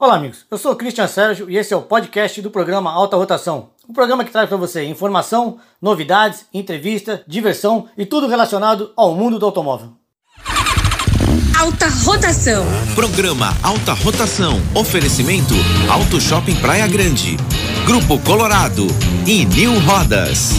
[0.00, 0.46] Olá, amigos.
[0.50, 3.68] Eu sou o Christian Sérgio e esse é o podcast do programa Alta Rotação.
[3.86, 9.38] Um programa que traz para você informação, novidades, entrevista, diversão e tudo relacionado ao mundo
[9.38, 9.92] do automóvel.
[11.54, 12.64] Alta Rotação.
[12.94, 14.54] Programa Alta Rotação.
[14.74, 15.52] Oferecimento
[15.90, 17.36] Auto Shopping Praia Grande.
[17.84, 18.86] Grupo Colorado
[19.26, 20.52] e New Rodas.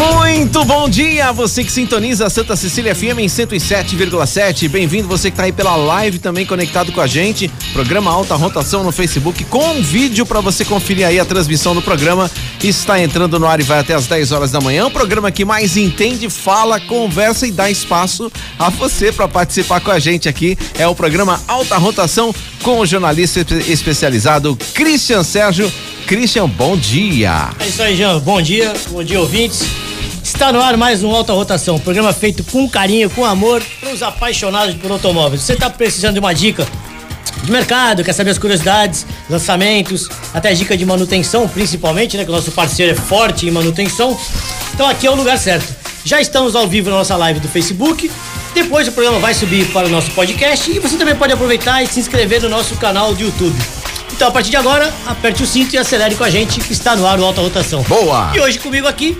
[0.00, 4.68] Muito bom dia, você que sintoniza a Santa Cecília FM em 107,7.
[4.68, 7.50] Bem-vindo você que está aí pela live também conectado com a gente.
[7.72, 12.30] Programa Alta Rotação no Facebook com vídeo para você conferir aí a transmissão do programa.
[12.62, 14.86] Está entrando no ar e vai até as 10 horas da manhã.
[14.86, 19.90] O programa que mais entende, fala, conversa e dá espaço a você para participar com
[19.90, 20.56] a gente aqui.
[20.78, 25.70] É o programa Alta Rotação com o jornalista especializado Christian Sérgio.
[26.10, 27.50] Christian, bom dia.
[27.60, 28.18] É isso aí, Jean.
[28.18, 29.62] Bom dia, bom dia, ouvintes.
[30.24, 34.02] Está no ar mais um Alta Rotação, programa feito com carinho, com amor, para os
[34.02, 35.42] apaixonados por automóveis.
[35.42, 36.66] Você está precisando de uma dica
[37.44, 42.24] de mercado, quer saber as curiosidades, lançamentos, até dica de manutenção, principalmente, né?
[42.24, 44.18] Que o nosso parceiro é forte em manutenção.
[44.74, 45.72] Então aqui é o lugar certo.
[46.04, 48.10] Já estamos ao vivo na nossa live do Facebook.
[48.52, 51.86] Depois o programa vai subir para o nosso podcast e você também pode aproveitar e
[51.86, 53.56] se inscrever no nosso canal do YouTube.
[54.20, 56.94] Então, a partir de agora, aperte o cinto e acelere com a gente que está
[56.94, 57.82] no ar o Alta Rotação.
[57.84, 58.30] Boa!
[58.34, 59.16] E hoje comigo aqui,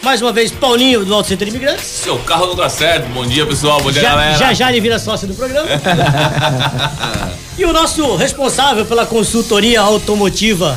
[0.00, 1.84] mais uma vez, Paulinho do Alto Centro de Imigrantes.
[1.84, 3.08] Seu carro não dá certo.
[3.08, 3.80] Bom dia, pessoal.
[3.80, 4.38] Bom dia, já, galera.
[4.38, 5.66] Já já ele vira sócio do programa.
[7.58, 10.76] e o nosso responsável pela consultoria automotiva,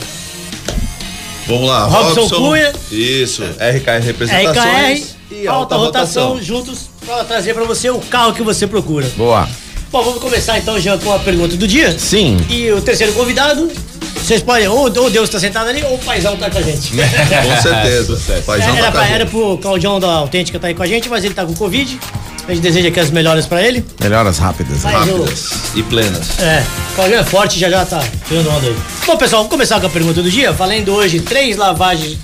[1.46, 2.73] Vamos lá, Robson Cunha.
[2.92, 5.02] Isso, RKR Representações.
[5.02, 6.44] RKR, e Alta, Alta rotação, Rotação.
[6.44, 9.08] juntos para trazer para você o carro que você procura.
[9.16, 9.48] Boa.
[9.92, 11.97] Bom, vamos começar então já com a pergunta do dia.
[12.00, 12.38] Sim.
[12.50, 13.70] E o terceiro convidado,
[14.16, 16.92] vocês podem, ou, ou Deus está sentado ali, ou o Paizão tá com a gente.
[16.95, 18.42] Com certeza.
[18.45, 20.88] Paizão era, tá pra, com a era pro Claudião da Autêntica tá aí com a
[20.88, 22.00] gente, mas ele tá com Covid.
[22.47, 23.86] A gente deseja aqui as melhoras pra ele.
[24.00, 24.81] Melhoras rápidas.
[24.84, 26.39] Mas eu- Rápidas e plenas.
[26.39, 28.75] É, o Claudião é forte já já tá tirando onda aí.
[29.06, 30.52] Bom, pessoal, vamos começar com a pergunta do dia.
[30.53, 32.17] Valendo hoje três lavagens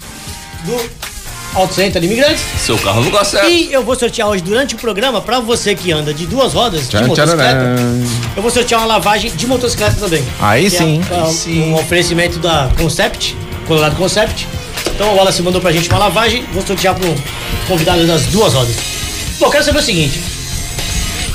[0.66, 1.07] do
[1.58, 2.44] Auto Center de Imigrantes.
[2.60, 3.50] Seu carro não dá certo.
[3.50, 6.88] E eu vou sortear hoje durante o programa, pra você que anda de duas rodas,
[6.88, 7.76] de motocicleta,
[8.36, 10.24] eu vou sortear uma lavagem de motocicleta também.
[10.40, 11.02] Aí é, sim.
[11.10, 13.36] é, um oferecimento da Concept,
[13.66, 14.48] Colorado Concept.
[14.94, 17.16] Então o Wallace mandou pra gente uma lavagem, vou sortear pro
[17.68, 18.76] convidado das duas rodas.
[19.40, 20.22] Bom, quero saber o seguinte.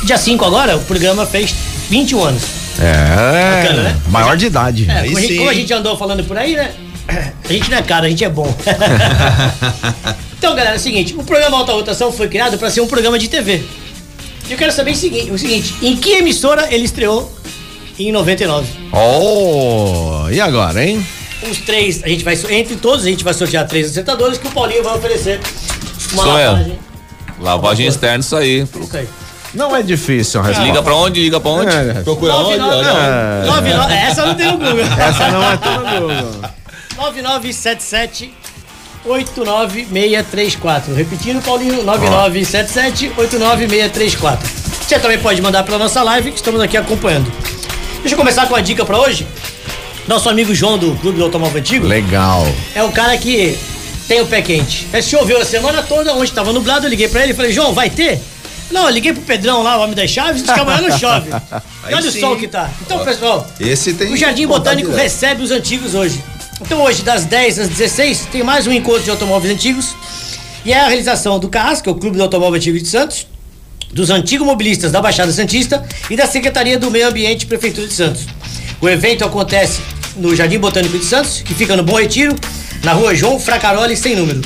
[0.04, 1.54] Dia 5 agora, o programa fez
[1.90, 2.42] 21 anos.
[2.80, 3.62] É.
[3.62, 3.96] Bacana, né?
[4.08, 4.86] Maior de idade.
[4.88, 5.38] É, Aí como, a gente, sim.
[5.38, 6.72] como a gente andou falando por aí, né?
[7.08, 8.52] A gente não é caro, a gente é bom.
[10.38, 13.18] então, galera, é o seguinte: o programa Alta Rotação foi criado para ser um programa
[13.18, 13.62] de TV.
[14.48, 17.30] E eu quero saber o seguinte, o seguinte: em que emissora ele estreou
[17.98, 18.66] em 99?
[18.92, 21.06] Oh, e agora, hein?
[21.50, 24.50] Os três, a gente vai, entre todos, a gente vai sortear três acertadores que o
[24.50, 25.40] Paulinho vai oferecer
[26.12, 26.52] uma Sou eu.
[26.52, 26.78] lavagem.
[27.40, 28.62] Lavagem externa, isso aí.
[28.62, 29.08] Isso aí.
[29.54, 30.66] Não é difícil a resposta.
[30.66, 31.20] Liga pra onde?
[31.20, 31.70] Liga pra onde?
[31.74, 32.56] É, Procura onde?
[32.56, 33.40] 99, Olha.
[33.40, 34.80] não, 99, essa não tem no Google.
[34.98, 36.50] essa não é toda Google.
[37.02, 38.32] 9977
[39.04, 40.94] 89634.
[40.94, 44.48] Repetindo, Paulinho, 9977 89634.
[44.86, 47.30] Você também pode mandar pela nossa live, que estamos aqui acompanhando.
[48.00, 49.26] Deixa eu começar com a dica pra hoje.
[50.06, 52.46] Nosso amigo João do Clube do Automóvel Antigo Legal.
[52.74, 53.56] é um cara que
[54.08, 54.86] tem o pé quente.
[54.92, 57.72] Ele choveu a semana toda, onde estava nublado, eu liguei pra ele e falei, João,
[57.72, 58.20] vai ter?
[58.70, 60.98] Não, eu liguei pro Pedrão lá, o homem das chaves, e disse que amanhã não
[60.98, 61.30] chove.
[61.82, 62.20] E Aí olha o sim.
[62.20, 62.70] sol que tá.
[62.80, 64.12] Então, pessoal, Esse tem.
[64.12, 66.22] o Jardim Botânico recebe os antigos hoje.
[66.64, 69.94] Então hoje, das 10 às 16, tem mais um encontro de automóveis antigos.
[70.64, 73.26] E é a realização do CAS, que é o Clube do Automóvel Antigo de Santos,
[73.92, 78.26] dos antigos mobilistas da Baixada Santista e da Secretaria do Meio Ambiente Prefeitura de Santos.
[78.80, 79.80] O evento acontece
[80.16, 82.34] no Jardim Botânico de Santos, que fica no Bom Retiro,
[82.84, 84.40] na rua João Fracaroli, sem número.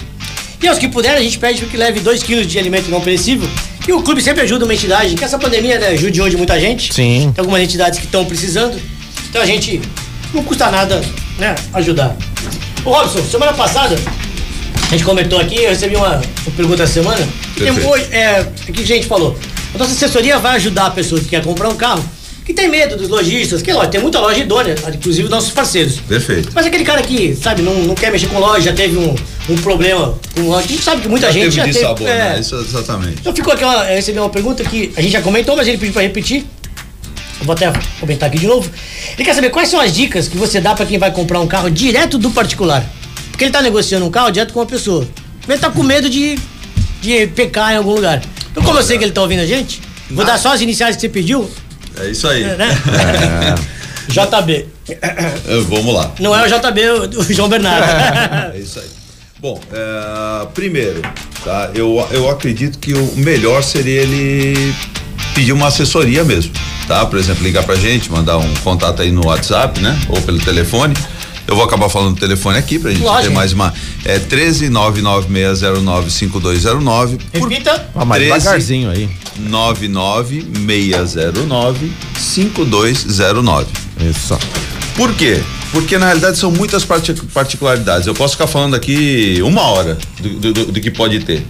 [0.63, 3.49] E aos que puderem, a gente pede que leve 2 quilos de alimento não perecível.
[3.87, 6.93] E o clube sempre ajuda uma entidade, que essa pandemia né, judiou de muita gente.
[6.95, 7.31] Sim.
[7.35, 8.81] Tem algumas entidades que estão precisando.
[9.29, 9.81] Então a gente
[10.33, 11.01] não custa nada,
[11.39, 12.17] né, ajudar.
[12.85, 13.97] Ô Robson, semana passada
[14.87, 17.27] a gente comentou aqui, eu recebi uma, uma pergunta essa semana.
[17.57, 19.37] E tem hoje, é, o que a gente falou?
[19.75, 22.05] A nossa assessoria vai ajudar a pessoa que quer comprar um carro,
[22.45, 25.99] que tem medo dos lojistas, que lógico, tem muita loja idônea, inclusive nossos parceiros.
[25.99, 26.51] Perfeito.
[26.55, 29.13] Mas aquele cara que, sabe, não, não quer mexer com loja, já teve um,
[29.49, 30.65] um problema com loja.
[30.65, 31.81] A gente sabe que muita Já gente teve já teve.
[31.81, 32.19] sabor, é.
[32.19, 32.41] né?
[32.41, 33.17] Isso exatamente.
[33.21, 35.79] Então ficou aqui, uma, eu recebi uma pergunta que a gente já comentou, mas ele
[35.79, 36.47] pediu pra repetir.
[37.43, 38.71] Vou até comentar aqui de novo.
[39.15, 41.47] Ele quer saber quais são as dicas que você dá pra quem vai comprar um
[41.47, 42.85] carro direto do particular.
[43.31, 45.07] Porque ele tá negociando um carro direto com uma pessoa.
[45.47, 46.39] Ele tá com medo de,
[47.03, 48.23] de pecar em algum lugar.
[48.51, 49.81] Então, como eu sei que ele tá ouvindo a gente,
[50.11, 51.49] vou dar só as iniciais que você pediu,
[52.01, 52.43] É isso aí.
[52.45, 52.69] né?
[54.09, 54.67] JB.
[54.89, 55.35] Eh,
[55.69, 56.11] Vamos lá.
[56.21, 56.81] Não é o JB,
[57.17, 57.87] o o João Bernardo.
[58.55, 58.87] É isso aí.
[59.39, 61.03] Bom, é, primeiro,
[61.45, 61.71] tá?
[61.75, 64.75] Eu, eu acredito que o melhor seria ele
[65.37, 66.51] pedir uma assessoria mesmo,
[66.89, 67.05] tá?
[67.05, 69.97] Por exemplo, ligar pra gente, mandar um contato aí no WhatsApp, né?
[70.09, 70.95] Ou pelo telefone.
[71.47, 73.29] Eu vou acabar falando o telefone aqui pra gente Lógico.
[73.29, 73.73] ter mais uma.
[74.05, 77.19] É 13 99609 5209.
[77.39, 77.89] Por Repita.
[77.95, 78.39] Ah, mais 13.
[78.39, 79.09] devagarzinho aí.
[79.39, 83.67] 99609 5209.
[84.11, 84.39] Isso.
[84.97, 85.41] Por quê?
[85.71, 88.07] Porque na realidade são muitas parti- particularidades.
[88.07, 91.45] Eu posso ficar falando aqui uma hora do, do- do- do que pode ter.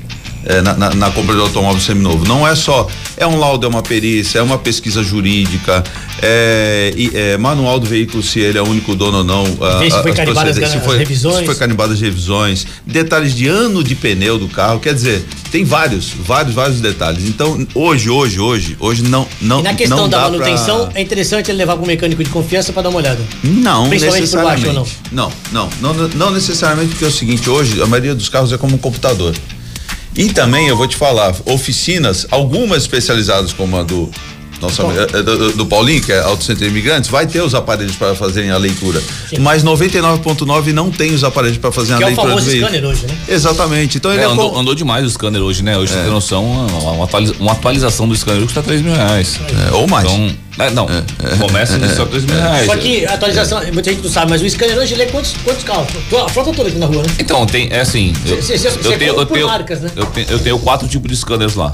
[0.46, 2.24] É, na, na- na compra do automóvel seminovo.
[2.26, 5.82] Não é só, é um laudo, é uma perícia, é uma pesquisa jurídica,
[6.22, 9.44] é, e- é manual do veículo, se ele é o único dono ou não.
[9.60, 11.38] a- se a- foi carimbado as- procedências, as revisões.
[11.38, 15.64] Se foi carimbado as revisões, detalhes de ano de pneu do carro, quer dizer, tem
[15.64, 17.24] vários, vários, vários detalhes.
[17.26, 21.02] Então, hoje, hoje, hoje, hoje não, não E na questão não da manutenção, pra- é
[21.02, 23.20] interessante ele levar para um mecânico de confiança para dar uma olhada.
[23.42, 24.96] não Principalmente por baixo, necessariamente.
[25.12, 28.52] Não, não, não, não, não necessariamente porque é o seguinte, hoje a maioria dos carros
[28.52, 29.34] é como um computador.
[30.16, 34.10] E também eu vou te falar, oficinas, algumas especializadas como a do
[34.60, 37.96] nosso, ami- eh, do, do Paulinho, que é Auto Center Imigrantes, vai ter os aparelhos
[37.96, 39.00] para fazerem a leitura.
[39.28, 39.38] Sim.
[39.40, 42.46] Mas 99.9 não tem os aparelhos para fazer Que a é o leitura do famoso
[42.50, 42.70] veículo.
[42.70, 43.16] scanner hoje, né?
[43.28, 43.98] Exatamente.
[43.98, 45.76] Então ele É, é, andou, com- andou demais o scanner hoje, né?
[45.76, 49.38] Hoje, você tem noção, uma, uma atualiza- uma atualização do scanner custa 3 mil reais.
[49.70, 50.04] É, ou mais.
[50.10, 50.86] Então, é, não,
[51.38, 52.66] começa a só 3 mil reais.
[52.66, 55.64] Só que a atualização, muita gente não sabe, mas o scanner hoje lê quantos, quantos
[55.64, 55.86] carros?
[56.24, 57.08] A frota toda aqui na rua, né?
[57.18, 58.12] Então, tem, é assim.
[58.24, 59.90] Eu, Cê- cê- cê eu tenho, compra eu por tenho, marcas, né?
[59.96, 61.72] eu tenho, eu tenho quatro tipos de scanners lá.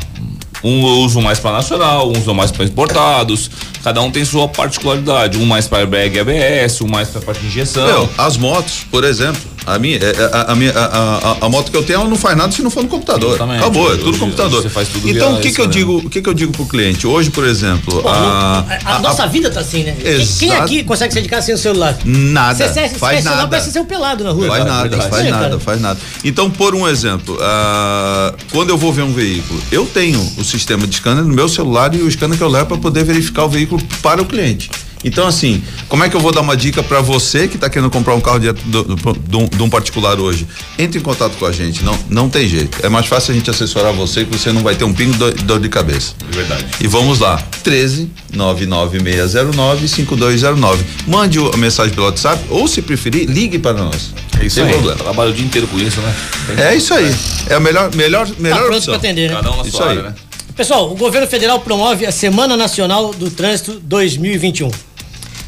[0.65, 3.51] Um uso mais para nacional, um uso mais para importados.
[3.83, 5.39] Cada um tem sua particularidade.
[5.39, 8.09] Um mais para airbag ABS, um mais para parte de injeção.
[8.17, 10.85] As motos, por exemplo, a minha, é, é, a, a minha, a,
[11.33, 13.31] a- a moto que eu tenho, ela não faz nada se não for no computador.
[13.31, 13.61] Exatamente.
[13.61, 14.63] Acabou, é tudo Hoje- computador.
[14.63, 15.73] você faz tudo então, o que que eu né?
[15.73, 17.07] digo, o que que eu digo pro cliente?
[17.07, 19.97] Hoje, por exemplo, Pô, a, a, a nossa vida tá assim, né?
[20.01, 20.63] Quem- Quem Exato.
[20.65, 21.97] aqui consegue sair de casa sem o celular?
[22.05, 23.49] nada, Você se faz celular, nada.
[23.49, 24.47] parece ser um pelado na rua.
[24.49, 25.11] Faz nada, verdade.
[25.11, 25.61] faz É, nada, cara.
[25.61, 26.01] faz nada.
[26.25, 30.87] Então, por um exemplo, ah, quando eu vou ver um veículo, eu tenho o sistema
[30.87, 33.49] de scanner no meu celular e o scanner que eu levo para poder verificar o
[33.49, 34.71] veículo para o cliente.
[35.05, 37.91] Então, assim, como é que eu vou dar uma dica para você que está querendo
[37.91, 40.47] comprar um carro de, do- do- de um- de um particular hoje?
[40.79, 42.79] Entre em contato com a gente, não, não tem jeito.
[42.85, 45.43] É mais fácil a gente assessorar você que você não vai ter um pingo de
[45.45, 46.15] dor de cabeça.
[46.31, 46.65] É verdade.
[46.81, 50.85] E vamos lá, 13 99609 5209.
[51.07, 54.11] Mande a mensagem pelo WhatsApp ou, se preferir, ligue para nós.
[54.41, 54.73] É isso Sem aí.
[54.73, 54.97] problema.
[54.99, 56.15] Trabalho o dia inteiro com isso, né?
[56.47, 57.15] Tem- É isso aí.
[57.49, 58.95] É a melhor, melhor, Tá melhor pronto opção.
[58.95, 59.37] pra atender, né?
[59.37, 59.99] Cada um na Isso sua aí.
[59.99, 60.15] área, né?
[60.57, 64.71] Pessoal, o governo federal promove a Semana Nacional do Trânsito 2021.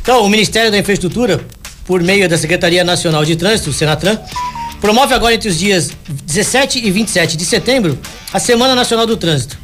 [0.05, 1.43] Então, o Ministério da Infraestrutura,
[1.87, 4.19] por meio da Secretaria Nacional de Trânsito, Senatran,
[4.79, 5.93] promove agora entre os dias
[6.27, 7.99] 17 e 27 de setembro
[8.31, 9.57] a Semana Nacional do Trânsito.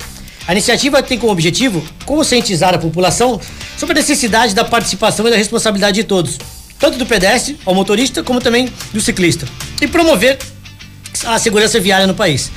[0.48, 3.38] A iniciativa tem como objetivo conscientizar a população
[3.76, 6.38] sobre a necessidade da participação e da responsabilidade de todos,
[6.78, 9.46] tanto do pedestre ao motorista, como também do ciclista,
[9.78, 10.38] e promover
[11.26, 12.50] a segurança viária no país.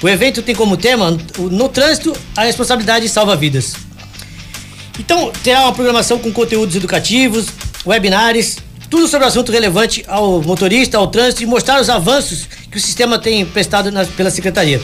[0.00, 3.74] O evento tem como tema, no trânsito, a responsabilidade salva vidas.
[4.98, 7.46] Então, terá uma programação com conteúdos educativos,
[7.84, 8.56] webinars,
[8.88, 12.80] tudo sobre o assunto relevante ao motorista, ao trânsito e mostrar os avanços que o
[12.80, 14.80] sistema tem prestado na- pela Secretaria.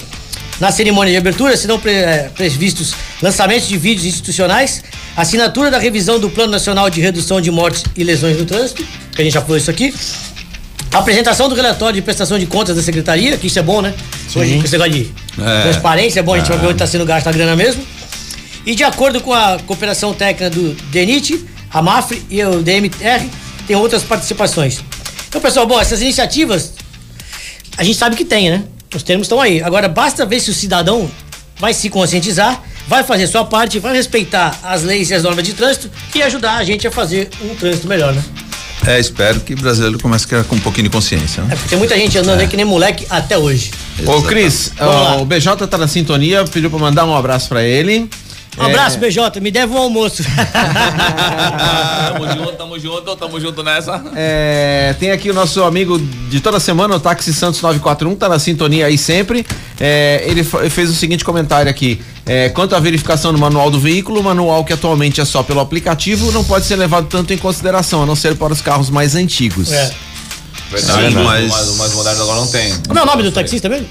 [0.59, 2.93] Na cerimônia de abertura serão pre- eh, previstos
[3.23, 4.83] lançamentos de vídeos institucionais,
[5.17, 8.85] assinatura da revisão do Plano Nacional de Redução de Mortes e Lesões no Trânsito,
[9.15, 9.95] que a gente já falou isso aqui,
[10.93, 13.95] a apresentação do relatório de prestação de contas da secretaria, que isso é bom, né?
[14.35, 15.11] Hoje, com esse negócio de
[15.41, 15.63] É.
[15.63, 17.83] transparência, é bom, a gente vai ver onde está sendo gasta a grana mesmo.
[18.65, 23.29] E de acordo com a cooperação técnica do DENIT, a MAFRE e o DMR,
[23.67, 24.81] tem outras participações.
[25.29, 26.73] Então, pessoal, bom, essas iniciativas,
[27.77, 28.65] a gente sabe que tem, né?
[28.95, 29.63] Os termos estão aí.
[29.63, 31.11] Agora, basta ver se o cidadão
[31.59, 35.55] vai se conscientizar, vai fazer sua parte, vai respeitar as leis e as normas de
[35.55, 38.23] trânsito e ajudar a gente a fazer um trânsito melhor, né?
[38.87, 41.43] É, espero que o brasileiro comece com um pouquinho de consciência.
[41.43, 41.55] É Né?
[41.55, 43.71] porque tem muita gente andando aí que nem moleque até hoje.
[44.07, 44.73] Ô, Cris,
[45.21, 48.09] o BJ tá na sintonia, pediu pra mandar um abraço pra ele.
[48.61, 50.23] Um abraço, BJ, me deve um almoço.
[52.13, 54.03] tamo junto, tamo junto, tamo junto nessa.
[54.15, 58.39] É, tem aqui o nosso amigo de toda semana, o Táxi Santos 941, tá na
[58.39, 59.47] sintonia aí sempre.
[59.79, 64.21] É, ele fez o seguinte comentário aqui: é, quanto à verificação do manual do veículo,
[64.21, 68.03] o manual que atualmente é só pelo aplicativo não pode ser levado tanto em consideração,
[68.03, 69.73] a não ser para os carros mais antigos.
[69.73, 69.91] É.
[70.71, 71.25] Verdade, Sim, mas...
[71.25, 72.73] mas- o mais, o mais moderno agora não tem.
[72.87, 73.89] Como é o nome do taxista mesmo?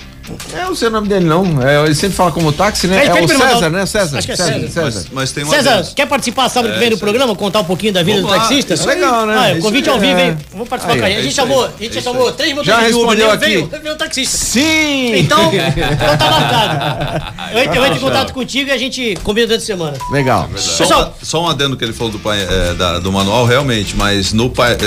[0.54, 1.62] É, eu não sei o nome dele não.
[1.66, 3.00] É, ele sempre fala como táxi, né?
[3.00, 3.86] Pede- É pede o mandar César, né?
[3.86, 4.18] César.
[4.18, 4.52] Acho que é César.
[4.54, 4.70] César.
[4.70, 4.84] César.
[4.84, 7.94] Mas, mas tem uma César, quer participar sábado que vem do programa, contar um pouquinho
[7.94, 8.74] da vida Vamos do taxista?
[8.74, 8.96] isso aí.
[8.96, 9.54] Legal, né?
[9.54, 10.28] Ah, o convite ao vivo, é.
[10.28, 10.38] hein?
[10.52, 11.18] Vamos participar Aí, com a gente.
[11.18, 12.94] é A gente isso aí, chamou, a é gente já chamou três Já motoristas de
[12.94, 13.46] Uber, respondeu não aqui.
[13.46, 14.38] veio, veio o taxista.
[14.38, 15.16] Sim!
[15.18, 17.34] Então, então tá marcado.
[17.54, 19.98] Eu entro, eu entro em contato contigo e a gente combina durante a semana.
[20.12, 20.50] Legal.
[20.56, 23.96] Só, Pessoal- um, só um adendo que ele falou do, é, da- do manual, realmente,
[23.96, 24.78] mas no é,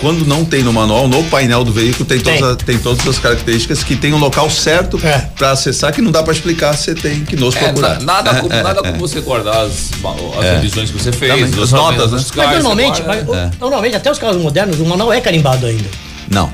[0.00, 2.50] quando não tem no manual, no painel do veículo tem todas, Tem.
[2.50, 5.28] a- tem todas as características que tem um local certo certo É.
[5.36, 8.00] pra acessar que não dá pra explicar, você tem que nos É, procurar.
[8.00, 9.90] na- nada, como, nada como você guardar as,
[10.38, 10.54] as É.
[10.56, 12.18] revisões que você fez, Também, as notas, né?
[12.18, 13.24] Mas carros, normalmente, mas,
[13.58, 15.88] normalmente, até os carros modernos, o manual é carimbado ainda.
[16.30, 16.50] Não.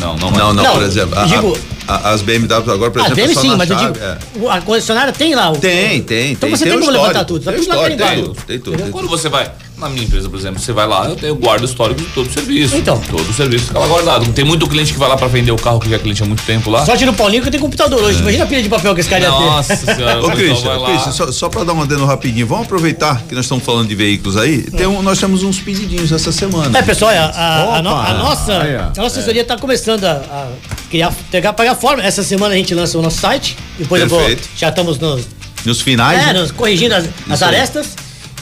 [0.00, 3.08] Não, não, Não, não, Não, por exemplo, a- digo- a- as BMW agora, por Ah,
[3.10, 4.18] exemplo, só sim, mas eu chave, digo, é.
[4.40, 5.56] o- a concessionária tem lá o.
[5.56, 6.58] Tem, tem, Então tem.
[6.58, 9.50] você tem como levantar tudo, tá tem tudo tem tudo, Quando você vai,
[9.84, 12.32] na minha empresa, por exemplo, você vai lá, eu tenho guarda histórico de todo o
[12.32, 12.76] serviço.
[12.76, 12.98] Então.
[13.10, 14.32] Todo o serviço fica lá guardado.
[14.32, 16.26] Tem muito cliente que vai lá pra vender o carro que já é cliente há
[16.26, 16.84] muito tempo lá.
[16.84, 18.18] Sorte no Paulinho que eu tenho computador hoje.
[18.20, 19.38] Imagina a pilha de papel que esse cara ia ter.
[19.44, 23.34] Nossa senhora, Ô, o Christian, só, só para dar uma adendo rapidinho, vamos aproveitar que
[23.34, 24.62] nós estamos falando de veículos aí.
[24.62, 26.78] Tem um- nós temos uns pedidinhos essa semana.
[26.78, 30.48] É, pessoal, a, a- a no- a nossa, a nossa assessoria está começando a, a
[30.90, 32.02] criar, pegar, pagar forma.
[32.02, 33.56] Essa semana a gente lança o nosso site.
[33.78, 34.48] Depois eu vou, Perfeito.
[34.56, 35.26] já estamos nos,
[35.64, 36.18] Nos finais.
[36.22, 36.40] é, né?
[36.40, 37.48] nos corrigindo as, as aí.
[37.48, 37.88] arestas.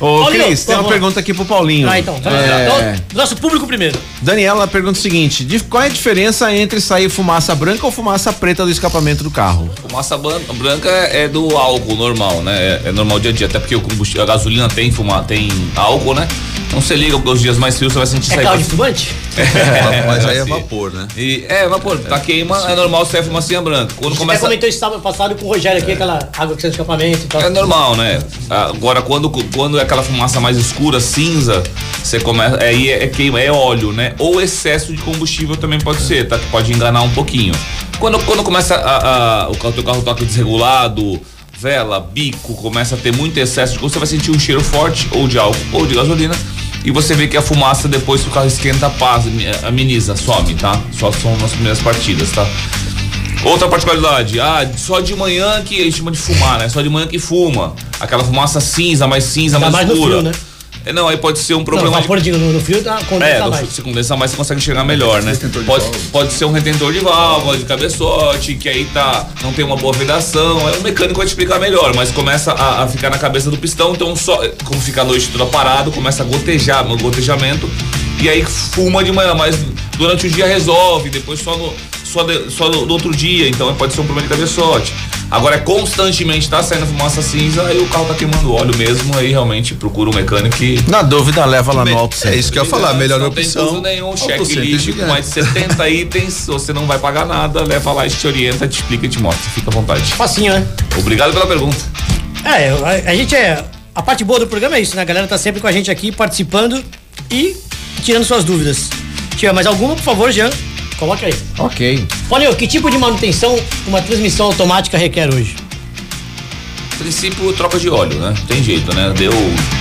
[0.00, 0.92] Ô, Cris, tem uma favor.
[0.92, 1.88] pergunta aqui pro Paulinho.
[1.90, 2.14] Ah, então.
[2.24, 2.64] É,
[2.96, 3.98] Então, Nosso público primeiro.
[4.22, 8.32] Daniela pergunta o seguinte: de- qual é a diferença entre sair fumaça branca ou fumaça
[8.32, 9.68] preta do escapamento do carro?
[9.88, 12.80] Fumaça branca é do álcool normal, né?
[12.84, 15.48] É, é normal dia a dia, até porque o combustível, a gasolina tem fuma, tem
[15.74, 16.28] álcool, né?
[16.68, 18.44] Então você liga os dias mais frios, você vai sentir É sair.
[18.44, 19.14] carro de fumante?
[20.06, 20.50] Mas aí é Sim.
[20.50, 21.08] vapor, né?
[21.16, 23.94] E, é, vapor, tá queima, é normal sair fumacinha branca.
[23.96, 24.40] Quando Você começa.
[24.42, 27.26] comentou isso sábado passado com o Rogério aqui, aquela água que sai do escapamento e
[27.26, 27.40] tal.
[27.40, 28.18] É normal, né?
[28.50, 31.62] Agora, quando, quando é aquela fumaça mais escura, cinza,
[32.04, 32.62] você começa.
[32.62, 34.12] Aí é, é queima, é óleo, né?
[34.18, 36.38] Ou excesso de combustível também pode ser, tá?
[36.38, 37.54] Que pode enganar um pouquinho.
[37.98, 41.20] Quando, quando começa a, a- o teu carro toca desregulado,
[41.58, 45.26] vela, bico, começa a ter muito excesso de você vai sentir um cheiro forte, ou
[45.26, 46.34] de álcool, ou de gasolina.
[46.84, 49.28] E você vê que a fumaça, depois que o carro esquenta, passa,
[49.66, 50.78] ameniza, some, tá?
[50.92, 52.46] Só são nas primeiras partidas, tá?
[53.44, 56.68] Outra particularidade, ah, só de manhã que a gente chama de fumar, né?
[56.68, 57.72] Só de manhã que fuma.
[58.00, 60.18] Aquela fumaça cinza, mais cinza, Ainda mais mais no escura.
[60.18, 60.32] frio, né?
[60.84, 62.98] É, não, aí pode ser um Não, problema de vapor, digo, no, no frio tá
[63.00, 63.68] é, condensa no- mais.
[63.68, 65.32] se condensar mais, você consegue enxergar melhor, né?
[65.32, 69.64] De Pode, pode ser um retentor de válvula, de cabeçote, que aí tá, não tem
[69.64, 70.66] uma boa vedação.
[70.66, 73.56] Aí o mecânico vai te explicar melhor, mas começa a, a ficar na cabeça do
[73.58, 77.68] pistão, então só, como fica a noite toda parado, começa a gotejar, no gotejamento,
[78.22, 79.58] e aí fuma de manhã, mas
[79.96, 81.72] durante o dia resolve, depois só no,
[82.12, 84.92] só de- só no, no outro dia, então pode ser um problema de cabeçote.
[85.30, 89.28] Agora é constantemente tá saindo fumaça cinza, aí o carro tá queimando óleo mesmo, aí
[89.30, 92.64] realmente procura um mecânico que Na dúvida, leva lá no alto É isso que eu
[92.64, 93.66] ia falar, melhor não tem opção.
[93.66, 97.62] custo nenhum, Auto Center checklist com mais de 70 itens, você não vai pagar nada,
[97.62, 100.02] leva lá, te orienta, te explica e te mostra, fica à vontade.
[100.14, 100.66] Facinho, né?
[100.96, 101.76] Obrigado pela pergunta.
[102.44, 102.70] É,
[103.06, 103.62] a, a gente é.
[103.94, 105.02] A parte boa do programa é isso, né?
[105.02, 106.82] A galera tá sempre com a gente aqui participando
[107.30, 107.54] e
[108.02, 108.88] tirando suas dúvidas.
[109.32, 110.48] Se tiver mais alguma, por favor, Jean,
[110.98, 111.34] coloca aí.
[111.58, 112.06] Ok.
[112.28, 115.56] Paulinho, que tipo de manutenção uma transmissão automática requer hoje?
[116.98, 118.34] princípio, troca de óleo, né?
[118.46, 119.14] Tem jeito, né?
[119.16, 119.32] Deu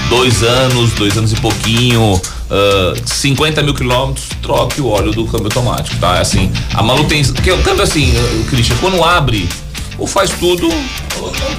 [0.08, 5.48] dois anos, dois anos e pouquinho, ah, 50 mil quilômetros, troque o óleo do câmbio
[5.48, 6.20] automático, tá?
[6.20, 7.34] Assim, a manutenção.
[7.34, 9.50] Porque o câmbio, assim, o Christian, quando abre,
[9.98, 10.70] ou faz tudo,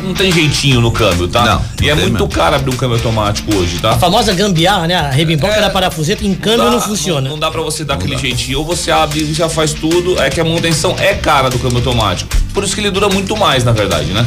[0.05, 1.45] não tem jeitinho no câmbio, tá?
[1.45, 2.29] Não, e é não tem muito mesmo.
[2.29, 3.91] caro abrir um câmbio automático hoje, tá?
[3.93, 4.95] A famosa gambiarra, né?
[4.97, 5.61] A rebimbão que É.
[5.61, 7.21] dá parafuseta em câmbio dá- não funciona.
[7.23, 8.59] Não, não dá pra você dar aquele jeitinho.
[8.61, 10.21] Ou você abre e já faz tudo.
[10.21, 12.31] É que a manutenção é cara do câmbio automático.
[12.55, 14.27] Por isso que ele dura muito mais, na verdade, né?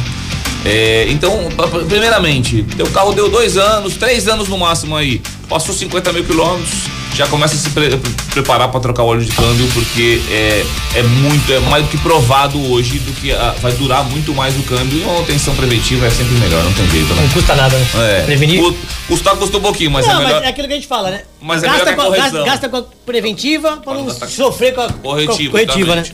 [0.64, 1.48] É, então,
[1.88, 6.72] primeiramente, teu carro deu dois anos, três anos no máximo aí, passou 50 mil quilômetros,
[7.14, 8.00] já começa a se pre-
[8.32, 10.64] preparar para trocar o óleo de câmbio, porque é,
[10.96, 14.56] é muito, é mais do que provado hoje, do que ah, vai durar muito mais
[14.58, 17.30] o câmbio e uma manutenção preventiva é sempre melhor, não tem jeito, Não né?
[17.32, 17.86] custa nada, né?
[17.96, 18.60] É, Prevenir.
[18.62, 18.74] cu-
[19.08, 20.34] Custar custa um pouquinho, mas não, é melhor.
[20.34, 21.22] mas é aquilo que a gente fala, né?
[21.40, 24.74] Mas é gasta, a com a, gasta, gasta com a preventiva Pra não não sofrer
[24.74, 26.04] com a Corretiva, com a corretiva né?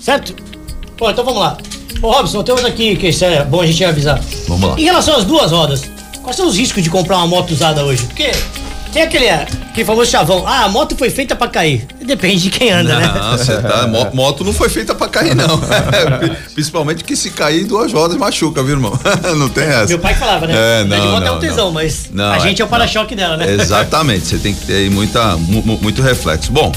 [0.00, 0.34] Certo?
[0.98, 1.56] Bom, então vamos lá.
[2.02, 4.20] Ô Robson, tem outra aqui que isso é bom a gente avisar.
[4.48, 4.80] Vamos lá.
[4.80, 5.82] Em relação às duas rodas,
[6.22, 8.04] quais são os riscos de comprar uma moto usada hoje?
[8.04, 8.30] Porque
[8.92, 11.86] tem aquele, aquele famoso chavão, ah, a moto foi feita pra cair.
[12.04, 13.12] Depende de quem anda, né?
[13.14, 15.60] Não, você tá, mo- moto não foi feita pra cair, não.
[16.54, 18.98] Principalmente que se cair duas rodas machuca, viu, irmão?
[19.36, 19.86] Não tem essa.
[19.88, 20.54] Meu pai falava, né?
[20.56, 21.72] É, Andar de não, moto é não, um tesão, não.
[21.72, 23.52] mas Não, a gente é, é- o para-choque dela, né?
[23.52, 26.50] Exatamente, você tem que ter aí muita, mu- mu- muito reflexo.
[26.50, 26.72] Bom,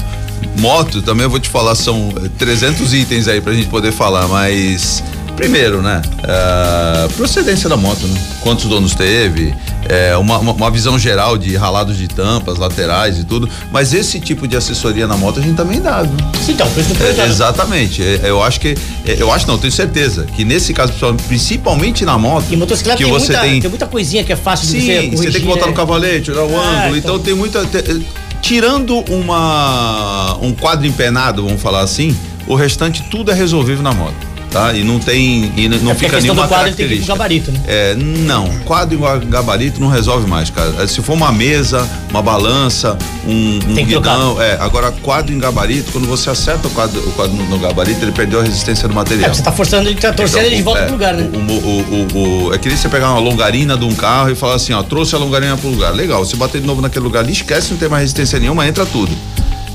[0.58, 4.28] moto também eu vou te falar, são eh, 300 itens aí pra gente poder falar,
[4.28, 5.02] mas
[5.36, 6.00] primeiro, né?
[6.22, 8.20] eh, procedência da moto, né?
[8.40, 9.54] Quantos donos teve,
[9.88, 14.20] eh, uma, uma, uma visão geral de ralados de tampas, laterais e tudo, mas esse
[14.20, 16.14] tipo de assessoria na moto a gente também dá, viu?
[16.48, 16.84] Então, eu
[17.14, 18.02] tô É, exatamente.
[18.02, 18.76] É, Eu acho que.
[19.06, 20.92] é, Eu acho não, tenho certeza que nesse caso,
[21.28, 22.46] principalmente na moto.
[22.50, 24.80] E motocicleta que tem, você muita, tem, tem muita coisinha que é fácil de você
[24.80, 25.70] Sim, corrigir, você tem que botar né?
[25.70, 26.96] no cavalete, olhar o Ah, ângulo.
[26.96, 27.12] então.
[27.14, 27.64] Então tem muita.
[27.66, 28.02] te-
[28.40, 34.31] tirando uma um quadro empenado, vamos falar assim, o restante tudo é resolvível na moto.
[34.52, 34.74] Tá?
[34.74, 35.50] E não tem.
[35.56, 37.06] E não É fica nenhuma característica.
[37.14, 37.60] gabarito, né?
[37.66, 40.86] É, não, quadro e gabarito não resolve mais, cara.
[40.86, 45.90] Se for uma mesa, uma balança, um, um Tem guidão, é, agora quadro em gabarito,
[45.90, 48.92] quando você acerta o quadro, o quadro no, no gabarito, ele perdeu a resistência do
[48.92, 49.34] É, material.
[49.34, 51.30] você tá forçando, ele tá torcendo ele de volta é, pro lugar, né?
[51.32, 51.80] O, o,
[52.18, 54.74] o, o- é que nem você pegar uma longarina de um carro e falar assim,
[54.74, 55.94] ó, trouxe a longarina pro lugar.
[55.94, 58.84] Legal, você bater de novo naquele lugar ali, esquece, não tem mais resistência nenhuma, entra
[58.84, 59.10] tudo.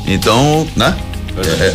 [0.05, 0.96] Então, né?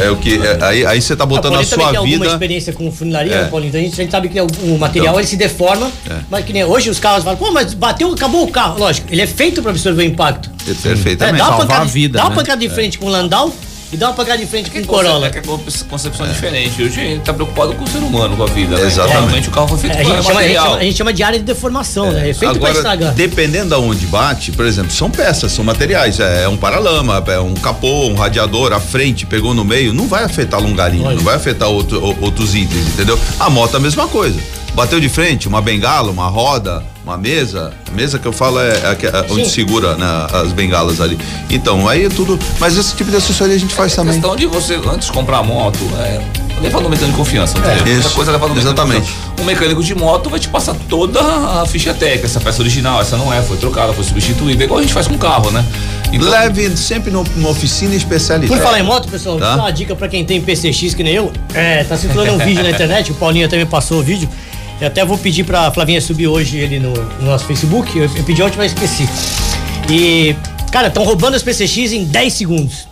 [0.00, 0.34] É, é o que.
[0.36, 2.26] é- aí, aí você tá A botando a, também sua tem alguma vida.
[2.26, 3.44] experiência com funilaria, É.
[3.44, 3.68] Paulinho?
[3.68, 5.20] Então a gente, a gente sabe que o, material Então.
[5.20, 6.16] ele se deforma, É.
[6.30, 8.78] mas que nem hoje os carros falam, pô, mas bateu, acabou o carro.
[8.78, 10.50] Lógico, ele é feito para absorver o impacto.
[10.68, 11.36] É, Perfeitamente.
[11.36, 12.36] É, dá uma Salvar pancada, a vida, dá uma né?
[12.36, 13.52] pancada de frente com o Landau
[13.92, 15.26] e dá uma pancada de frente com o Corolla.
[15.26, 15.58] É que é uma
[15.88, 16.82] concepção diferente.
[16.82, 18.76] Hoje a gente tá preocupado com o ser humano, com a vida.
[18.76, 18.86] Né?
[18.86, 19.18] Exatamente.
[19.20, 21.12] Realmente o carro foi feito É, a, gente chama, a, gente chama, a gente chama
[21.12, 22.30] de área de deformação, né?
[22.30, 23.12] É feito pra Agora, estragar.
[23.14, 26.18] dependendo da onde bate, por exemplo, são peças, são materiais.
[26.20, 30.06] É, é um paralama, é um capô, um radiador, a frente pegou no meio, não
[30.08, 31.18] vai afetar a longarinha, Lógico.
[31.18, 33.18] não vai afetar outro- o- outros itens, entendeu?
[33.38, 34.38] A moto é a mesma coisa.
[34.74, 37.72] Bateu de frente, uma bengala, uma roda, uma mesa.
[37.90, 39.50] A mesa que eu falo é, que- a- onde Sim.
[39.50, 41.18] segura né, as bengalas ali.
[41.50, 42.38] Então, aí é tudo.
[42.60, 44.14] Mas esse tipo de assessoria a gente faz A também.
[44.14, 46.20] questão de você, antes de comprar a moto, é,
[46.62, 47.86] levar no mecânico de confiança, entendeu?
[47.86, 47.96] isso.
[48.04, 49.12] Outra coisa é levar no de Exatamente.
[49.40, 53.16] O mecânico de moto vai te passar toda a ficha técnica, essa peça original, essa
[53.16, 55.64] não é, foi trocada, foi substituída, igual a gente faz com carro, né?
[56.12, 58.46] Então, Leve sempre no- numa oficina especializada.
[58.46, 59.56] Por falar em moto, pessoal, Tá.
[59.56, 61.32] uma dica pra quem tem PCX que nem eu.
[61.54, 64.28] É, tá circulando um vídeo na internet, o Paulinho até me passou o vídeo.
[64.82, 67.96] Eu até vou pedir pra Flavinha subir hoje ele no, no nosso Facebook.
[67.96, 69.08] Eu, eu pedi ontem, mas esqueci.
[69.88, 70.34] E,
[70.72, 72.88] cara, estão roubando as PCX em 10 segundos.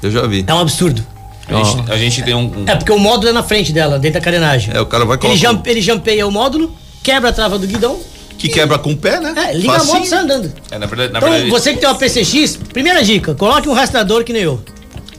[0.00, 0.44] Eu já vi.
[0.46, 1.04] É um absurdo.
[1.48, 2.44] a, gente, a gente tem um.
[2.60, 4.72] um- É porque o módulo é na frente dela, dentro da carenagem.
[4.72, 5.38] É, o cara vai Ele, colocar.
[5.40, 7.98] jump, ele jampeia o módulo, quebra a trava do guidão,
[8.38, 9.34] Que quebra com o pé, né?
[9.36, 9.94] é, liga a Facinho.
[9.94, 10.52] moto e sai andando.
[10.70, 13.72] é, na verdade, na Então, verdade, você que tem uma PCX, primeira dica, coloque um
[13.72, 14.62] rastreador que nem eu.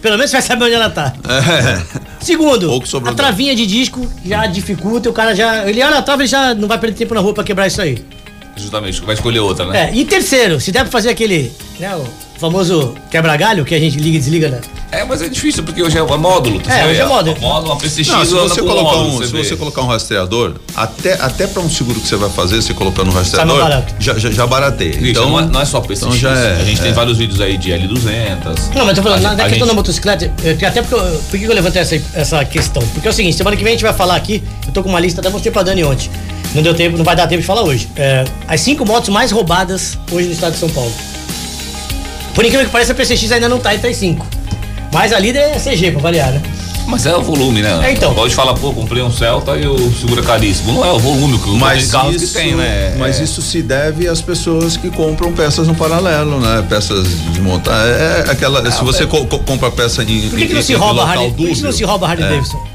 [0.02, 1.14] Pelo menos você vai saber onde ela tá.
[1.28, 2.11] É.
[2.22, 2.72] Segundo,
[3.06, 5.68] a travinha de disco já dificulta, o cara já.
[5.68, 7.82] Ele olha a trava e já não vai perder tempo na rua pra quebrar isso
[7.82, 8.04] aí.
[8.56, 9.90] justamente, vai escolher outra, né?
[9.90, 12.06] É, e terceiro, se der pra fazer aquele, né, o
[12.42, 14.60] famoso quebra-galho que a gente liga e desliga, né?
[14.92, 16.60] É, mas é difícil, porque hoje é módulo.
[16.60, 17.40] tá É, hoje é módulo.
[17.40, 19.44] Módulo, uma PCX Não, se você colocar módulo, um, se vê.
[19.44, 23.10] você colocar um rastreador, até até para um seguro que você vai fazer, você colocando
[23.10, 23.96] um rastreador, mais barato.
[24.00, 24.98] já, já, já barateia.
[25.02, 26.02] Então não, é, não é só PCX.
[26.02, 26.84] então já é, a gente é.
[26.84, 28.76] tem vários vídeos aí de L200.
[28.76, 31.22] Não, mas tô falando, A na, na a questão da motocicleta, eu- até porque eu,
[31.30, 32.82] por que eu levantei essa, essa questão?
[32.94, 34.90] Porque é o seguinte, semana que vem a gente vai falar aqui, eu tô com
[34.90, 36.10] uma lista, até mostrei pra Dani ontem.
[36.54, 37.88] Não deu tempo, não vai dar tempo de falar hoje.
[37.96, 40.92] É, as cinco motos mais roubadas hoje no estado de São Paulo.
[42.34, 44.26] Por incrível que pareça, a PCX ainda não tá entre as cinco.
[44.94, 46.42] Mas a líder é CG, pra variar, né?
[46.88, 47.80] Mas é o volume, né?
[47.88, 48.14] É, então.
[48.14, 50.74] Pode falar, pô, comprei um Celta e o seguro é caríssimo.
[50.74, 52.96] Não é o volume que o mas de carros isso, que tem, né?
[52.98, 53.24] mas É.
[53.24, 56.66] isso se deve às pessoas que compram peças no paralelo, né?
[56.68, 57.86] Peças de montar.
[57.88, 58.70] É aquela.
[58.72, 60.28] se você co- co- compra peça em.
[60.30, 61.32] Por que, que em- não se em rouba Harley?
[61.32, 62.68] Por que, que não se rouba a Harley é, Davidson?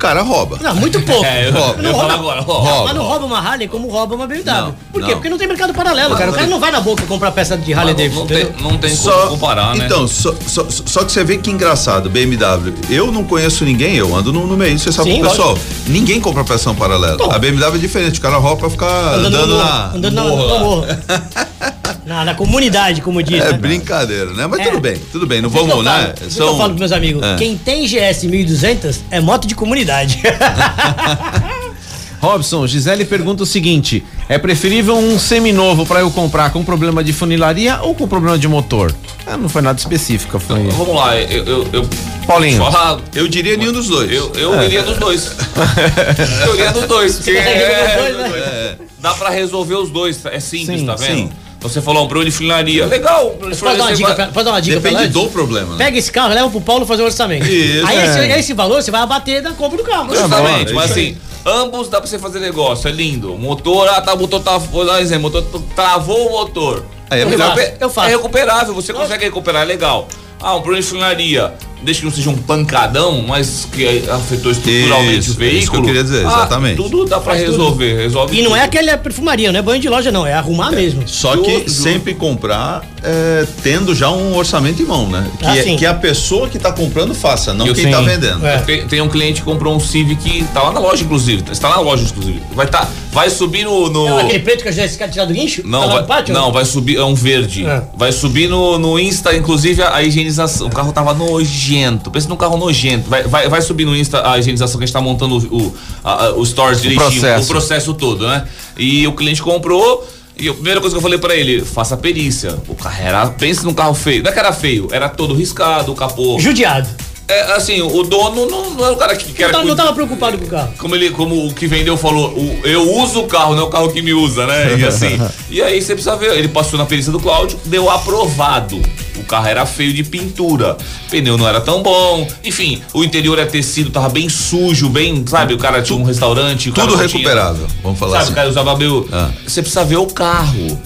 [0.00, 0.56] Cara, rouba.
[0.62, 1.24] Não, muito pouco.
[1.24, 1.82] É, eu, Rouba.
[1.82, 2.14] Não rouba.
[2.14, 2.68] agora, rouba.
[2.70, 2.84] Rouba.
[2.86, 4.44] Mas não rouba uma Harley como rouba uma BMW.
[4.46, 5.08] Não, Por quê?
[5.08, 5.14] não.
[5.16, 6.30] Porque não tem mercado paralelo, cara.
[6.30, 8.20] O cara não vai na boca comprar peça de Harley Não, Davidson.
[8.20, 9.84] não tem, não tem Só, como comparar, né?
[9.84, 12.72] Então, só, só, só que você vê que engraçado, BMW.
[12.88, 15.56] Eu não conheço ninguém, eu ando no, no meio, você sabe, Sim, pessoal.
[15.86, 17.18] Ninguém compra peça paralela.
[17.18, 17.30] Bom.
[17.30, 19.86] A BMW é diferente, o cara rouba pra ficar Andando, andando, na.
[19.94, 21.70] andando na, lá.
[22.10, 23.40] na, na comunidade, como diz.
[23.40, 23.58] É né?
[23.58, 24.44] brincadeira, né?
[24.48, 24.64] Mas É.
[24.64, 26.12] tudo bem, tudo bem, não vamos, eu falo- né?
[26.18, 27.36] que eu falo pros meus amigos, É.
[27.36, 30.20] quem tem GS 1200 é moto de comunidade.
[32.20, 37.12] Robson, Gisele pergunta o seguinte: é preferível um seminovo pra eu comprar com problema de
[37.14, 38.94] funilaria ou com problema de motor?
[39.26, 40.64] Ah, não foi nada específica, foi.
[40.68, 41.44] Vamos lá, eu.
[41.44, 41.88] eu, eu
[42.26, 42.58] Paulinho.
[42.58, 44.12] Falar, Eu diria nenhum dos dois.
[44.12, 45.30] eu, eu iria dos dois.
[46.46, 47.16] eu iria dos dois.
[47.16, 48.76] Porque é, dois, né?
[49.00, 51.16] dá pra resolver os dois, é simples, Sim, tá vendo?
[51.16, 51.30] sim.
[51.60, 52.86] Você falou um problema de funilaria.
[52.86, 55.72] Legal, Pode dar uma dica, pra, pode dar uma dica Depende do problema.
[55.76, 55.84] né?
[55.84, 57.46] Pega esse carro, leva pro Paulo fazer o orçamento.
[57.46, 57.86] Isso.
[57.86, 58.04] Aí É.
[58.06, 60.14] esse, esse valor você vai abater da compra do carro.
[60.14, 63.36] Justamente, é mas assim, ambos dá pra você fazer negócio, é lindo.
[63.36, 65.44] Motor, ah, tá, o motor tá, vou dar um exemplo, motor
[65.76, 66.82] travou o motor.
[67.10, 68.08] Aí é Eu faço, eu faço.
[68.08, 70.08] É recuperável, você consegue recuperar, é legal.
[70.40, 75.20] Ah, um problema de funilaria, desde que não seja um pancadão, mas que afetou estruturalmente
[75.20, 75.56] Isso, o veículo.
[75.56, 76.76] é isso que eu queria dizer, ah, exatamente.
[76.76, 77.32] Tudo dá tudo.
[77.34, 78.68] resolver, resolve E não é tudo.
[78.78, 80.26] aquele perfumaria, não é banho de loja, não.
[80.26, 81.02] É arrumar mesmo.
[81.06, 85.26] Só que sempre comprar é, tendo já um orçamento em mão, né?
[85.38, 87.90] Que, Ah, é- que a pessoa que tá comprando faça, não Eu quem sim.
[87.90, 88.46] tá vendendo.
[88.46, 88.58] É.
[88.58, 91.42] Tem, tem um cliente que comprou um Civic, tá lá na loja, inclusive.
[91.50, 92.42] Está na loja, inclusive.
[92.54, 93.88] Vai, tá, vai subir no.
[93.88, 95.62] no- É aquele preto que esse cara tirado do guincho?
[95.64, 96.34] Não, Tá lá vai, pátio?
[96.34, 97.64] não, vai subir, é um verde.
[97.66, 97.82] É.
[97.96, 100.66] Vai subir no, no Insta, inclusive a, a higienização.
[100.66, 101.69] O carro tava nojento.
[102.10, 103.08] Pensa num carro nojento.
[103.08, 105.74] Vai, vai, vai subir no Insta a higienização que a gente tá montando o, o,
[106.02, 107.44] a- a- o stores direitinho, processo.
[107.44, 108.44] o processo todo, né?
[108.76, 110.06] E o cliente comprou.
[110.36, 112.56] E a primeira coisa que eu falei pra ele, faça a perícia.
[112.66, 113.26] O carro era.
[113.26, 114.22] Pense num carro feio.
[114.22, 116.38] Não é que era feio, era todo riscado, o capô.
[116.40, 116.88] Judiado.
[117.28, 119.44] É, assim, o dono não, não é o cara que quer.
[119.44, 120.72] Não, tava- não cuidar- tava preocupado com o carro.
[120.78, 123.68] como ele, como o que vendeu falou, o- eu uso o carro, não é o
[123.70, 124.76] carro que me usa, né?
[124.78, 125.16] E assim.
[125.48, 128.80] e aí você precisa ver, ele passou na perícia do Cláudio, deu aprovado.
[129.16, 130.76] O carro era feio de pintura,
[131.10, 135.54] pneu não era tão bom, enfim, o interior é tecido, tava bem sujo, bem, sabe?
[135.54, 138.32] O cara tinha um restaurante, Tudo tinha- recuperável, vamos falar Sabe, assim.
[138.32, 139.08] o cara usava meio.
[139.12, 139.30] Ah.
[139.46, 140.80] Você precisa ver o carro.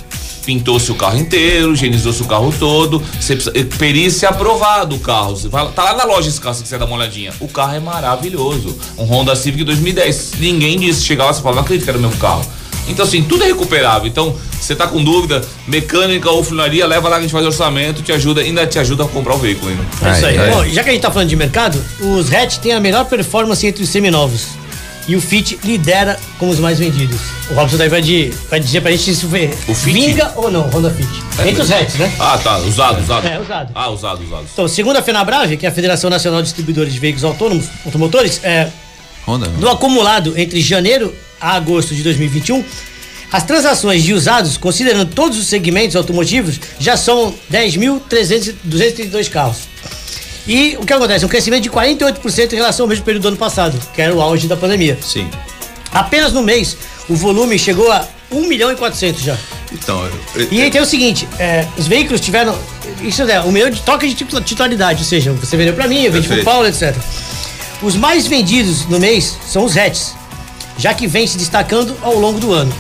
[0.45, 3.03] Pintou-se o carro inteiro, higienizou-se o carro todo.
[3.19, 5.35] Você precisa, eh, perícia aprovado o carro.
[5.35, 7.33] Você vai, tá lá na loja esse carro, se você quiser dar uma olhadinha.
[7.41, 8.77] O carro é maravilhoso.
[8.99, 10.33] Um Honda Civic 2010.
[10.39, 12.45] Ninguém disse, chegar lá e fala, não acredito que era o mesmo carro.
[12.89, 14.07] Então, assim, tudo é recuperável.
[14.07, 18.03] Então, você tá com dúvida, mecânica ou funilaria, leva lá que a gente faz orçamento,
[18.03, 19.83] te ajuda, ainda te ajuda a comprar o veículo ainda.
[20.09, 20.39] É isso aí.
[20.39, 20.51] Ai.
[20.51, 23.67] Bom, já que a gente tá falando de mercado, os hatch têm a melhor performance
[23.67, 24.47] entre os seminovos.
[25.07, 27.21] E o Fit lidera como os mais vendidos.
[27.51, 29.93] O Robson daí vai, de, vai dizer pra gente se isso vê- O Fit?
[29.93, 31.07] vinga ou não, Honda Fit.
[31.47, 32.11] entre os hatch, né?
[32.19, 33.27] Ah, tá, usado, usado.
[33.29, 33.71] É, usado.
[33.75, 34.47] Ah, usado, usado.
[34.51, 38.41] Então, segundo a FenaBrave, que é a Federação Nacional de Distribuidores de Veículos Autônomos, Automotores,
[38.43, 38.69] é,
[39.29, 39.47] Honda.
[39.59, 41.15] no acumulado entre janeiro
[41.45, 42.65] a agosto de 2021,
[43.31, 49.59] as transações de usados, considerando todos os segmentos automotivos, já são 10.232 carros.
[50.47, 51.25] E o que acontece?
[51.25, 54.21] Um crescimento de 48% em relação ao mesmo período do ano passado, que era o
[54.23, 54.99] auge da pandemia.
[55.03, 55.29] Sim.
[55.93, 56.77] Apenas no mês,
[57.09, 59.37] o volume chegou a 1 milhão e 400 já.
[59.73, 60.05] Então,
[60.35, 62.57] eu- E aí tem o seguinte, é, os veículos tiveram,
[63.03, 66.05] isso é, um milhão de troca de titu- titularidade, ou seja, você vendeu pra mim,
[66.05, 66.45] eu vendi pro.
[66.45, 66.95] Paulo, etc.
[67.83, 70.15] Os mais vendidos no mês são os hatches,
[70.79, 72.75] já que vem se destacando ao longo do ano.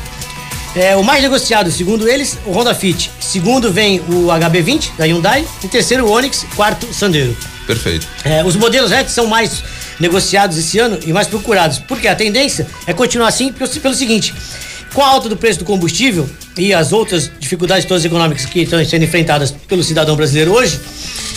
[0.76, 3.11] É, o mais negociado, segundo eles, o Honda Fit.
[3.20, 5.46] Segundo vem o HB20 da Hyundai.
[5.62, 6.44] Em terceiro, o Onix.
[6.57, 7.37] Quarto, o Sandero.
[7.64, 8.07] perfeito.
[8.24, 9.62] É, os modelos hatch são mais
[10.00, 11.78] negociados esse ano e mais procurados.
[11.78, 14.35] Porque a tendência é continuar assim pelo, pelo seguinte:
[14.92, 16.28] com a alta do preço do combustível
[16.59, 20.80] e as outras dificuldades todas econômicas que estão sendo enfrentadas pelo cidadão brasileiro hoje,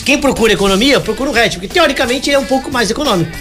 [0.03, 3.31] quem procura economia procura o hatch, porque teoricamente ele é um pouco mais econômico.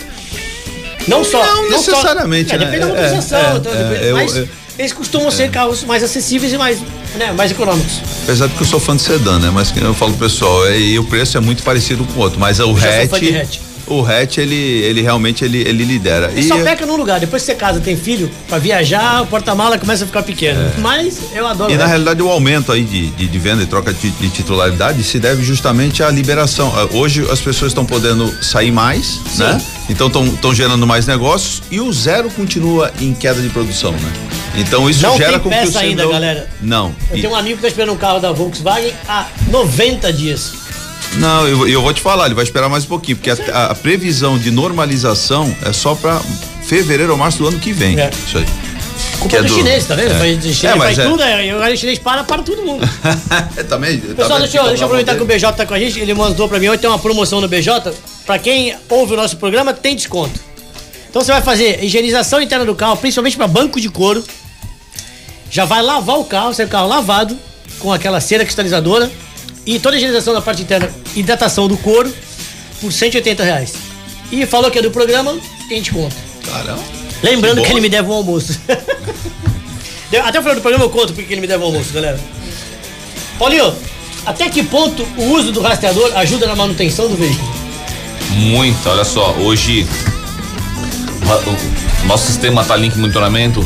[1.08, 1.38] Não só.
[1.44, 2.64] Não só- necessariamente, é, né?
[2.64, 5.84] depende da É, motorização, é, então, é, depende- eu- mas eu- eles costumam ser carros
[5.84, 6.78] mais acessíveis e mais,
[7.16, 8.00] né, mais econômicos.
[8.24, 9.50] Apesar de que eu sou fã de sedã, né?
[9.52, 12.38] Mas eu falo pro pessoal, é, e o preço é muito parecido com o outro.
[12.40, 13.58] Mas o hatch, hatch.
[13.86, 16.32] O hatch, ele, ele realmente ele, ele lidera.
[16.34, 17.20] E E só peca num lugar.
[17.20, 20.60] Depois que você casa, tem filho, pra viajar, o porta-mala começa a ficar pequeno.
[20.78, 21.70] Mas eu adoro.
[21.70, 21.74] É.
[21.74, 25.02] E na realidade o aumento aí de, de, de venda e troca de, de titularidade
[25.04, 26.72] se deve justamente à liberação.
[26.76, 29.60] Ah, Hoje as pessoas estão podendo sair mais, né?
[29.88, 34.12] Então estão gerando mais negócios e o zero continua em queda de produção, né?
[34.56, 36.48] Então isso Não gera com que o ainda, seminovos- galera.
[36.62, 36.94] Não.
[37.10, 40.52] Eu E- tenho um amigo que tá esperando um carro da Volkswagen há 90 dias.
[41.18, 43.74] Não, eu, eu vou te falar, ele vai esperar mais um pouquinho, porque a, a-
[43.74, 46.20] previsão de normalização é só para
[46.62, 47.98] fevereiro ou março do ano que vem.
[47.98, 48.10] É.
[48.26, 48.44] Isso aí.
[49.18, 50.12] Culpa Que é do, do- chinês, tá vendo?
[50.12, 50.18] é.
[50.18, 51.04] Faz, o chinês É, faz é.
[51.08, 52.86] tudo, aí agora o chinês para, para todo mundo.
[53.68, 53.98] Também.
[53.98, 55.98] Pessoal, deixa eu, deixa eu aproveitar que o BJ tá com a gente.
[55.98, 57.94] Ele mandou pra mim hoje tem uma promoção no BJ.
[58.26, 60.38] Pra quem ouve o nosso programa, tem desconto.
[61.08, 64.22] Então você vai fazer higienização interna do carro, principalmente pra banco de couro.
[65.50, 67.38] Já vai lavar o carro, sai o carro lavado,
[67.78, 69.10] com aquela cera cristalizadora.
[69.66, 72.12] E toda a higienização da parte interna, hidratação do couro,
[72.80, 73.74] por 180 reais.
[74.30, 75.36] E falou que é do programa,
[75.68, 76.14] tem desconto.
[76.44, 76.82] Caramba.
[77.22, 78.60] Lembrando Que que, ele me deve um almoço.
[80.24, 82.18] Até o final do programa eu conto porque ele me deve um almoço, galera.
[83.38, 83.74] Paulinho,
[84.24, 87.48] até que ponto o uso do rastreador ajuda na manutenção do veículo?
[88.30, 89.86] Muito, olha só, hoje
[91.22, 93.64] o, o nosso sistema Talink Monitoramento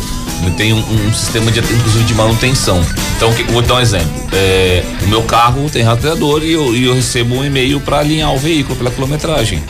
[0.56, 2.80] tem um, um sistema de inclusive de manutenção.
[3.16, 4.08] Então, que- vou dar um exemplo.
[4.32, 8.32] É, o meu carro tem rastreador e eu, e eu recebo um e-mail para alinhar
[8.32, 9.62] o veículo pela quilometragem.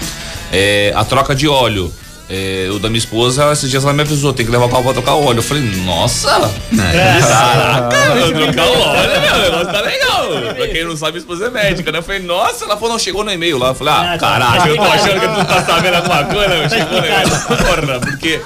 [0.53, 1.93] É, a troca de óleo.
[2.33, 4.85] É, o da minha esposa, esses dias ela me avisou, tem que levar o carro
[4.85, 5.39] pra trocar óleo.
[5.39, 6.29] Eu falei, nossa!
[6.73, 7.21] É.
[7.21, 10.55] Caraca, eu trocar o óleo, meu, o negócio tá legal.
[10.55, 11.99] Pra quem não sabe, minha esposa é médica, né?
[11.99, 13.69] Eu falei, nossa, ela falou, não, chegou no e-mail lá.
[13.71, 14.19] Eu falei, ah, Ah, tá.
[14.31, 17.29] caralho, eu tô achando que tu tá sabendo alguma coisa, meu, chegou no e-mail.
[17.91, 18.41] Porra, porque.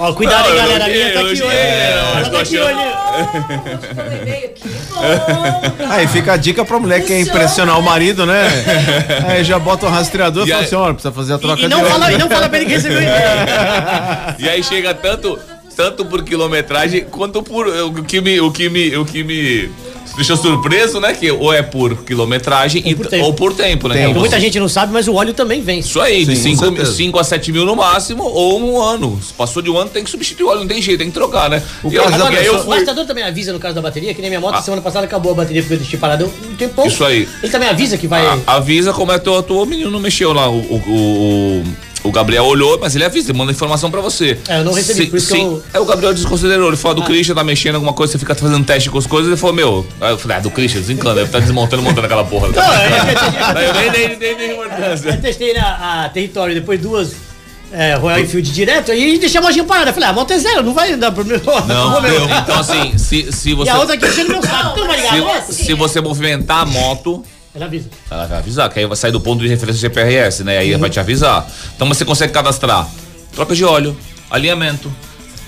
[0.00, 0.84] Ó, cuidado, Não, eu galera.
[0.84, 1.42] A minha tá aqui hoje.
[1.42, 2.80] Ela eu tá aqui hoje.
[5.90, 8.48] Aí fica a dica pra mulher que quer impressionar o marido, né?
[9.28, 11.64] Aí já bota o rastreador e fala aí- assim, ó, precisa fazer a troca E,
[11.64, 13.14] e não de fala, e não fala pra ele que recebeu e-mail.
[14.38, 15.38] E aí chega tanto,
[15.76, 19.70] tanto por quilometragem quanto por o que me, o que me, o que me
[20.16, 21.12] deixou surpreso, né?
[21.12, 23.24] Que ou é por quilometragem Ou e- por tempo.
[23.24, 23.94] ou por tempo, né?
[23.94, 24.10] Tempo.
[24.10, 25.80] Então, Muita gente não sabe, mas o óleo também vem.
[25.80, 27.20] Isso aí, de Sim, com 5 certeza.
[27.20, 29.18] a 7 mil no máximo ou um ano.
[29.22, 31.14] Se passou de um ano, tem que substituir o óleo, não tem jeito, tem que
[31.14, 31.62] trocar, né?
[31.82, 34.56] O eu, Agora, o bastador também avisa no caso da bateria, que nem minha moto,
[34.56, 34.62] Ah.
[34.62, 36.86] semana passada acabou a bateria porque eu deixei parada um tempão.
[36.86, 37.28] Isso aí.
[37.42, 38.24] Ele também avisa que vai.
[38.26, 40.48] A- avisa como é que o teu menino não mexeu lá.
[40.50, 41.64] O, o, o,
[42.02, 44.38] o Gabriel olhou, mas ele avisa, ele manda informação pra você.
[44.48, 46.68] É, eu não recebi, Sim, por isso eu- É, o Gabriel desconsiderou.
[46.68, 49.28] Ele falou, do Christian tá mexendo alguma coisa, você fica fazendo teste com as coisas.
[49.28, 49.86] Ele falou, meu.
[50.00, 52.48] Aí eu falei, ah, do Christian, desencana, ele tá desmontando, montando aquela porra.
[52.48, 55.16] Não, é, é, eu nem dei, nem dei Eu importância.
[55.18, 57.12] testei na a território depois duas
[57.72, 59.90] é, Royal Enfield direto e deixei a mojinha parada.
[59.90, 61.42] Eu falei, ah, a moto é zero, não vai dar problema.
[61.68, 62.24] Não, meu.
[62.24, 63.70] Então, assim, se, se E você.
[63.70, 64.74] a outra aqui enchendo meu saco.
[64.74, 65.42] Tu não vai ligar?
[65.42, 67.22] Se, se você movimentar a moto,
[67.54, 67.88] Ela avisa.
[68.10, 70.58] ela vai avisar, que aí vai sair do ponto de referência GPRS, né?
[70.58, 71.46] Aí vai te avisar.
[71.74, 72.88] Então você consegue cadastrar
[73.32, 73.96] troca de óleo,
[74.30, 74.92] alinhamento,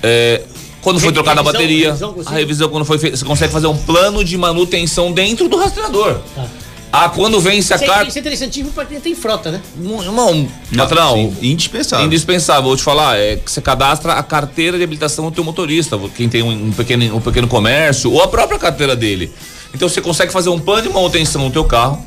[0.03, 0.43] é,
[0.81, 3.17] quando foi trocada a bateria, revisão, a revisão quando foi feita.
[3.17, 6.19] Você consegue fazer um plano de manutenção dentro do rastreador.
[6.35, 6.45] Tá.
[6.93, 8.09] Ah, quando vence a é, carta.
[8.09, 9.63] isso é interessantíssimo pra quem tem frota, né?
[9.79, 12.05] Irmão, patrão, sim, indispensável.
[12.05, 15.99] Indispensável, vou te falar, é que você cadastra a carteira de habilitação do teu motorista,
[16.15, 19.33] quem tem um, um pequeno, um pequeno comércio, ou a própria carteira dele.
[19.75, 22.05] Então você consegue fazer um plano de manutenção no teu carro.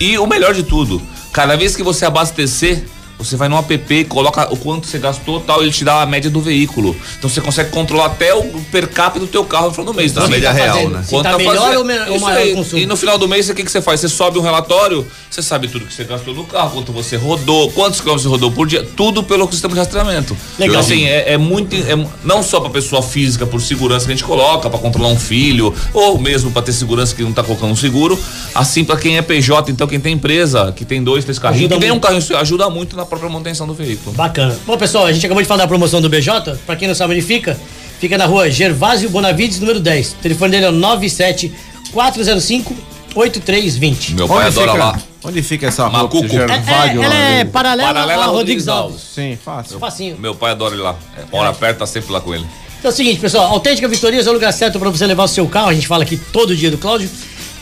[0.00, 1.00] E o melhor de tudo,
[1.32, 2.84] cada vez que você abastecer,
[3.24, 6.30] você vai no app, coloca o quanto você gastou tal, ele te dá a média
[6.30, 6.96] do veículo.
[7.18, 10.16] Então você consegue controlar até o per capita do teu carro no final do mês.
[10.16, 10.90] A Assim, média tá real, fazendo?
[10.92, 11.04] né?
[11.08, 11.78] Quanto tá tá melhor fazendo?
[11.78, 12.46] ou, me- ou maior?
[12.74, 14.00] E no final do mês, o que, que você faz?
[14.00, 17.70] Você sobe um relatório, você sabe tudo que você gastou no carro, quanto você rodou,
[17.72, 20.36] quantos quilômetros você rodou por dia, tudo pelo sistema de rastreamento.
[20.58, 20.74] Legal.
[20.76, 21.74] Então, assim, é, é muito.
[21.74, 25.18] é não só pra pessoa física, por segurança que a gente coloca, pra controlar um
[25.18, 28.18] filho, ou mesmo pra ter segurança que não tá colocando um seguro,
[28.54, 31.78] assim pra quem é PJ, então quem tem empresa, que tem dois, três carrinhos, que
[31.80, 34.16] tem um carrinho, ajuda muito na própria manutenção do veículo.
[34.16, 34.56] Bacana.
[34.66, 36.56] Bom, pessoal, a gente acabou de falar da promoção do BJ.
[36.64, 37.58] Pra quem não sabe onde fica,
[38.00, 40.12] fica na rua Gervásio Bonavides, número 10.
[40.12, 41.52] O telefone dele é o 97
[41.92, 42.74] 405
[43.14, 44.14] 8320.
[44.14, 44.98] Meu pai Onde adora fica, lá.
[45.24, 46.04] onde fica essa rua?
[46.04, 46.24] Macuco.
[46.24, 49.02] É, é, Gerválio, ela é paralela, Paralela a Rodrigues Rodrigues Alves.
[49.14, 49.78] Sim, fácil.
[49.78, 50.16] Facinho.
[50.18, 50.96] Meu pai adora ele lá.
[51.18, 52.46] É, hora perto, tá sempre lá com ele.
[52.78, 55.28] Então é o seguinte, pessoal, Autêntica Vitorias é o lugar certo para você levar o
[55.28, 55.68] seu carro.
[55.68, 57.10] A gente fala aqui todo dia do Cláudio.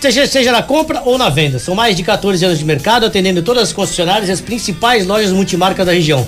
[0.00, 1.58] Seja, seja na compra ou na venda.
[1.58, 5.30] São mais de 14 anos de mercado, atendendo todas as concessionárias e as principais lojas
[5.30, 6.26] multimarcas da região.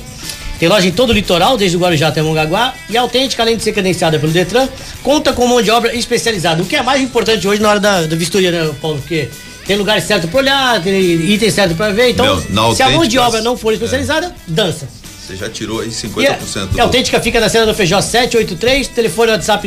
[0.58, 2.74] Tem loja em todo o litoral, desde o Guarujá até Mongaguá.
[2.88, 4.68] E a Autêntica, além de ser credenciada pelo Detran,
[5.02, 6.62] conta com mão de obra especializada.
[6.62, 8.98] O que é mais importante hoje na hora da, da vistoria, né, Paulo?
[8.98, 9.28] Porque
[9.66, 12.10] tem lugar certo para olhar, tem item certo para ver.
[12.10, 14.86] Então, Não, se a mão de obra não for especializada, dança.
[15.26, 16.80] Você já tirou aí 50% E a, do.
[16.80, 19.66] a autêntica fica na cena do Feijó 783, telefone WhatsApp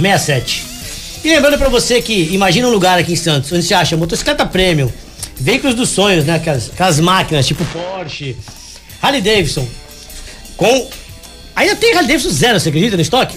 [0.00, 0.74] 997026467.
[1.24, 4.44] E lembrando pra você que imagina um lugar aqui em Santos onde você acha motocicleta
[4.44, 4.90] premium,
[5.36, 6.34] veículos dos sonhos, né?
[6.34, 8.36] Aquelas, aquelas máquinas tipo Porsche,
[9.00, 9.66] Harley Davidson,
[10.56, 10.88] com.
[11.56, 13.36] Ainda tem Harley Davidson zero, você acredita no estoque?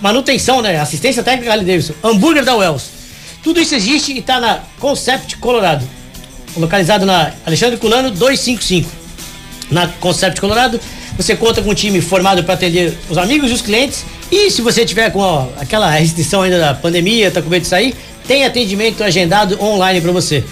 [0.00, 0.78] Manutenção, né?
[0.78, 2.84] Assistência técnica Harley Davidson, hambúrguer da Wells.
[3.42, 5.84] Tudo isso existe e tá na Concept Colorado
[6.56, 8.90] localizado na Alexandre Culano 255.
[9.70, 10.80] Na Concept Colorado,
[11.16, 14.04] você conta com um time formado para atender os amigos e os clientes.
[14.30, 17.68] E se você tiver com ó, aquela restrição ainda da pandemia, tá com medo de
[17.68, 17.94] sair,
[18.26, 20.42] tem atendimento agendado online para você.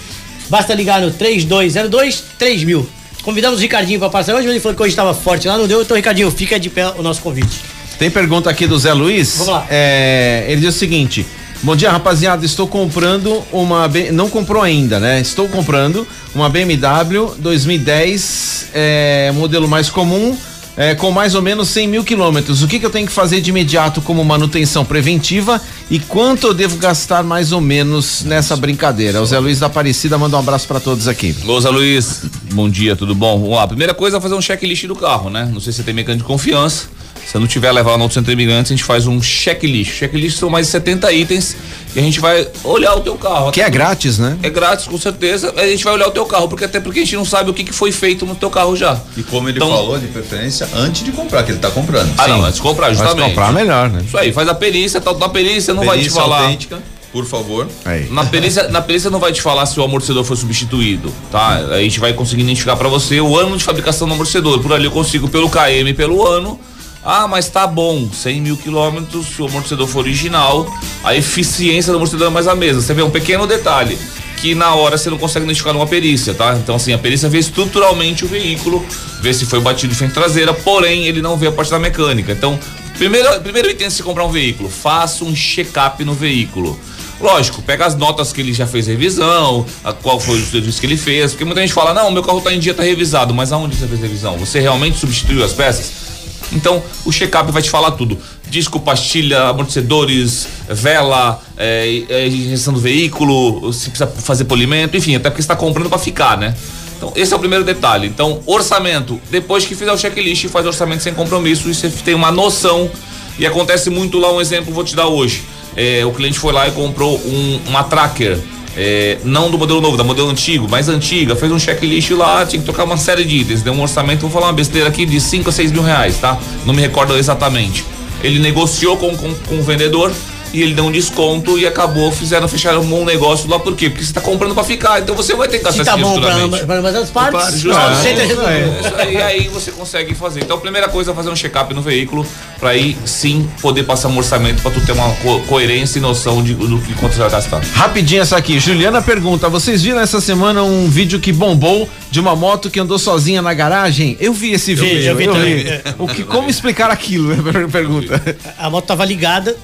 [0.49, 2.87] Basta ligar no 3202 3000.
[3.23, 5.67] Convidamos o Ricardinho para passar hoje, mas ele falou que hoje estava forte lá, não
[5.67, 5.81] deu.
[5.81, 7.61] Então, Ricardinho, fica de pé o nosso convite.
[7.97, 9.37] Tem pergunta aqui do Zé Luiz.
[9.37, 9.67] Vamos lá.
[9.69, 11.25] É, ele diz o seguinte:
[11.63, 12.45] Bom dia, rapaziada.
[12.45, 13.89] Estou comprando uma.
[14.11, 15.21] Não comprou ainda, né?
[15.21, 20.37] Estou comprando uma BMW 2010, é, modelo mais comum,
[20.75, 22.63] é, com mais ou menos 100 mil quilômetros.
[22.63, 26.53] O que, que eu tenho que fazer de imediato como manutenção preventiva e quanto eu
[26.53, 29.21] devo gastar mais ou menos nessa brincadeira?
[29.21, 31.35] O Zé Luiz da Aparecida manda um abraço para todos aqui.
[31.43, 33.39] Lousa Luiz, bom dia, tudo bom?
[33.39, 35.49] Vamos lá, a primeira coisa é fazer um checklist do carro, né?
[35.51, 36.87] Não sei se você tem mecânico de confiança.
[37.25, 39.91] Se não tiver, levar no Centro Imigrantes, a gente faz um checklist.
[39.93, 41.55] Checklist são mais de 70 itens
[41.95, 43.51] e a gente vai olhar o teu carro.
[43.51, 44.37] Que é grátis, né?
[44.43, 45.51] É grátis, com certeza.
[45.57, 47.53] A gente vai olhar o teu carro, porque até porque a gente não sabe o
[47.53, 48.99] que, que foi feito no teu carro já.
[49.17, 52.13] E como ele Então- falou, de preferência, antes de comprar, que ele tá comprando.
[52.17, 53.29] Ah, não, antes de comprar, justamente.
[53.29, 54.03] comprar melhor, né?
[54.05, 56.41] Isso aí, faz a perícia, tal, da perícia não vai te Perícia falar.
[56.41, 56.79] autêntica.
[57.11, 57.67] Por favor.
[57.85, 58.09] Aí.
[58.09, 61.57] Na perícia, na perícia não vai te falar se o amortecedor foi substituído, tá?
[61.71, 64.59] A gente vai conseguir identificar para você o ano de fabricação do amortecedor.
[64.61, 66.59] Por ali eu consigo pelo KM, pelo ano.
[67.05, 70.65] Ah, mas tá bom, 100 mil quilômetros, se o amortecedor for original,
[71.03, 72.81] a eficiência do amortecedor é mais a mesma.
[72.81, 73.97] Você vê um pequeno detalhe,
[74.37, 76.55] que na hora você não consegue identificar numa perícia, tá?
[76.55, 78.85] Então assim, a perícia vê estruturalmente o veículo,
[79.21, 82.31] vê se foi batido de frente traseira, porém ele não vê a parte da mecânica.
[82.31, 82.57] Então,
[82.97, 86.79] primeiro, primeiro item se comprar um veículo, faça um check-up no veículo.
[87.19, 90.85] Lógico, pega as notas que ele já fez revisão, a, qual foi o serviço que
[90.85, 93.51] ele fez, porque muita gente fala, não, meu carro tá em dia, tá revisado, mas
[93.51, 94.37] aonde você fez revisão?
[94.37, 96.12] Você realmente substituiu as peças?
[96.53, 98.17] Então, o check-up vai te falar tudo.
[98.49, 105.29] Disco, pastilha, amortecedores, vela, é, é, injeção do veículo, se precisa fazer polimento, enfim, até
[105.29, 106.55] porque você está comprando para ficar, né?
[106.97, 108.07] Então, esse é o primeiro detalhe.
[108.07, 109.19] Então, orçamento.
[109.29, 112.89] Depois que fizer o checklist, faz orçamento sem compromisso e você tem uma noção.
[113.37, 115.43] E acontece muito lá, um exemplo vou te dar hoje.
[115.75, 118.39] É, o cliente foi lá e comprou um, uma tracker.
[118.75, 122.59] É, não do modelo novo, da modelo antigo, mais antiga, fez um checklist lá, tinha
[122.59, 125.21] que trocar uma série de itens, deu um orçamento, vou falar uma besteira aqui, de
[125.21, 126.39] 5 a 6 mil reais, tá?
[126.65, 127.85] Não me recordo exatamente.
[128.23, 130.11] Ele negociou com, com, com o vendedor
[130.53, 133.89] e ele deu um desconto e acabou, fizeram, fecharam um bom negócio lá, por quê?
[133.89, 136.21] Porque você tá comprando pra ficar, então você vai ter que Se Tá gastar bom
[136.21, 139.11] pra ambas as partes, É.
[139.11, 140.41] Isso aí, você consegue fazer.
[140.41, 142.25] Então, a primeira coisa é fazer um check-up no veículo,
[142.59, 146.43] para aí sim poder passar um orçamento para tu ter uma co- coerência e noção
[146.43, 147.61] de, do que quanto você vai gastar.
[147.73, 148.59] Rapidinho essa aqui.
[148.59, 152.99] Juliana pergunta: vocês viram essa semana um vídeo que bombou de uma moto que andou
[152.99, 154.15] sozinha na garagem?
[154.19, 155.09] Eu vi esse vi, vídeo.
[155.09, 155.65] eu vi também.
[155.97, 157.33] O que, como explicar aquilo?
[157.71, 158.21] Pergunta.
[158.57, 159.55] A moto tava ligada,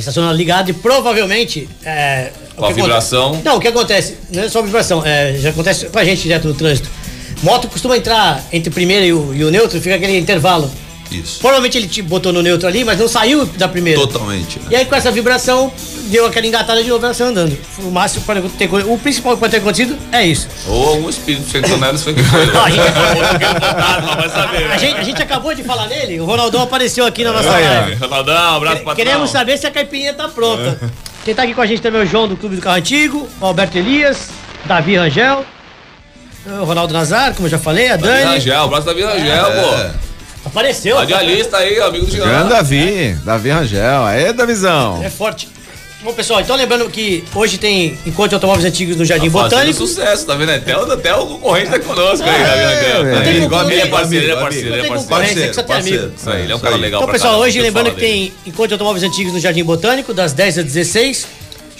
[0.00, 1.68] estacionada ligada e provavelmente.
[1.84, 3.40] É, Com a vibração.
[3.44, 4.16] Não, o que acontece?
[4.32, 6.88] Não é só vibração, é, já acontece com a gente direto no trânsito.
[7.42, 10.70] Moto costuma entrar entre o primeiro e o, e o neutro, fica aquele intervalo.
[11.10, 11.38] Isso.
[11.40, 13.98] Provavelmente ele te botou no neutro ali, mas não saiu da primeira.
[14.00, 14.58] Totalmente.
[14.58, 14.66] né?
[14.70, 15.72] E aí com essa vibração,
[16.06, 17.56] deu aquela engatada de novo, ela saiu andando.
[17.78, 20.46] O máximo pode ter, o principal que pode ter acontecido é isso.
[20.66, 22.42] Ou um espírito sentou nelas foi que foi.
[22.42, 24.70] A, gente, saber.
[24.72, 27.52] a gente- a gente acabou de falar nele, o Ronaldão apareceu aqui na nossa ó.
[27.52, 27.94] live.
[27.94, 30.78] Ronaldão, abraço pra Queremos saber se a caipirinha tá pronta.
[31.24, 33.28] Quem tá aqui com a gente também é o João do Clube do Carro Antigo,
[33.40, 34.28] o Alberto Elias,
[34.64, 35.44] Davi Rangel,
[36.60, 38.24] o Ronaldo Nazar, como eu já falei, a Dani.
[38.34, 40.07] Rangel, abraço da Vila Rangel, pô.
[40.44, 40.96] Apareceu.
[40.96, 42.48] Radialista aí, amigo do Grande.
[42.48, 44.04] Davi, Davi Rangel.
[44.04, 45.02] Aê, Davizão.
[45.02, 45.48] É forte.
[46.00, 49.78] Bom, pessoal, então lembrando que hoje tem encontro de automóveis antigos no Jardim Fazendo Botânico.
[49.78, 50.52] sucesso, tá vendo?
[50.52, 53.14] Até, o- até o concorrente tá conosco aí, Davi Rangel.
[53.14, 53.44] Tá aí.
[53.60, 55.54] A minha, Ele é parceiro, ele é amigo, parceiro, ele é parceiro.
[55.64, 56.12] ter amigo.
[56.16, 56.80] Isso aí, ele é um cara aí.
[56.80, 60.32] legal Então, pessoal, hoje lembrando que tem encontro de automóveis antigos no Jardim Botânico, das
[60.32, 61.26] 10 às 16.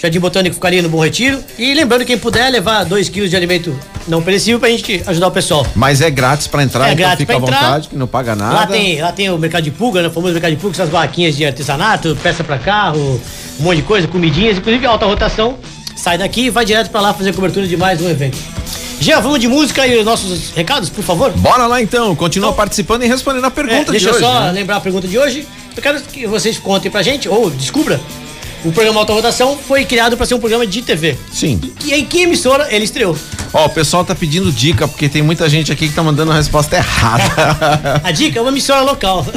[0.01, 1.43] Jardim Botânico ficaria no Bom Retiro.
[1.57, 5.31] E lembrando, quem puder levar 2 quilos de alimento não perecível pra gente ajudar o
[5.31, 5.65] pessoal.
[5.75, 7.59] Mas é grátis pra entrar, É então grátis fica à entrar.
[7.61, 8.53] vontade, que não paga nada.
[8.55, 10.07] Lá tem, lá tem o mercado de pulga, né?
[10.07, 13.19] O famoso mercado de pulga, essas barraquinhas de artesanato, peça pra carro,
[13.59, 15.57] um monte de coisa, comidinhas, inclusive alta rotação.
[15.97, 18.37] Sai daqui e vai direto pra lá fazer cobertura de mais um evento.
[19.01, 21.31] Já vamos de música e os nossos recados, por favor?
[21.31, 24.23] Bora lá então, continua participando e respondendo a É, pergunta deixa de hoje.
[24.23, 24.51] eu só né?
[24.53, 25.45] lembrar a pergunta de hoje.
[25.75, 27.99] Eu quero que vocês contem pra gente, ou descubra,
[28.63, 31.17] o programa Alta Rotação foi criado pra ser um programa de TV.
[31.31, 31.59] Sim.
[31.83, 33.15] E em que emissora ele estreou?
[33.53, 36.35] Ó, o pessoal tá pedindo dica, porque tem muita gente aqui que tá mandando a
[36.35, 38.01] resposta errada.
[38.07, 39.25] A dica é uma emissora local.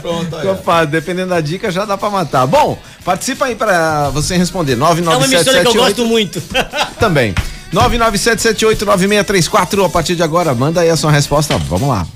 [0.00, 0.48] Pronto, aí.
[0.48, 2.46] Opa, dependendo da dica já dá pra matar.
[2.46, 4.74] Bom, participa aí pra você responder.
[4.74, 6.42] É uma emissora que eu 99778 gosto muito.
[7.00, 7.34] também.
[7.72, 11.56] 997789634 a partir de agora, manda aí a sua resposta.
[11.68, 12.06] Vamos lá.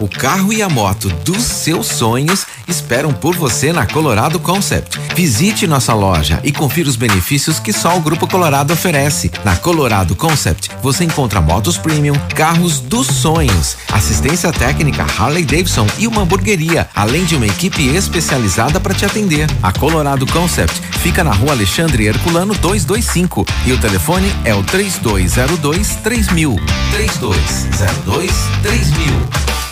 [0.00, 5.00] O carro e a moto dos seus sonhos esperam por você na Colorado Concept.
[5.14, 9.30] Visite nossa loja e confira os benefícios que só o Grupo Colorado oferece.
[9.44, 16.06] Na Colorado Concept, você encontra motos premium, carros dos sonhos, assistência técnica Harley Davidson e
[16.06, 19.48] uma hamburgueria, além de uma equipe especializada para te atender.
[19.62, 25.96] A Colorado Concept fica na rua Alexandre Herculano 225 e o telefone é o 3202
[25.96, 26.56] 3000.
[26.92, 29.67] 3202 3000.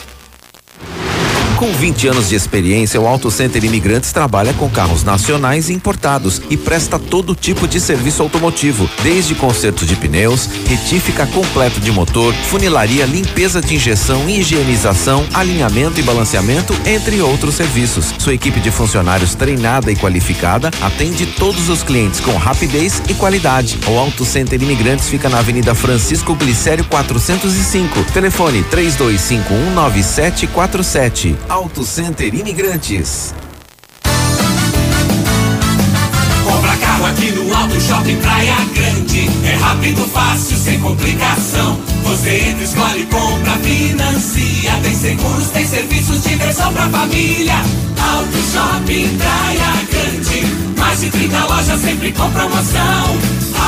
[1.56, 6.42] Com 20 anos de experiência, o Auto Center Imigrantes trabalha com carros nacionais e importados
[6.50, 12.34] e presta todo tipo de serviço automotivo, desde conserto de pneus, retífica completo de motor,
[12.34, 18.12] funilaria, limpeza de injeção, higienização, alinhamento e balanceamento, entre outros serviços.
[18.18, 23.78] Sua equipe de funcionários treinada e qualificada atende todos os clientes com rapidez e qualidade.
[23.86, 28.04] O Auto Center Imigrantes fica na Avenida Francisco Glicério 405.
[28.12, 31.45] Telefone 32519747.
[31.48, 33.32] Auto Center Imigrantes.
[36.44, 39.30] Compra carro aqui no Auto Shopping Praia Grande.
[39.44, 41.78] É rápido, fácil, sem complicação.
[42.02, 44.72] Você entra, escolhe, compra, financia.
[44.82, 47.54] Tem seguros, tem serviços, diversão pra família.
[47.54, 50.76] Auto Shopping Praia Grande.
[50.76, 53.18] Mais de 30 lojas sempre com promoção.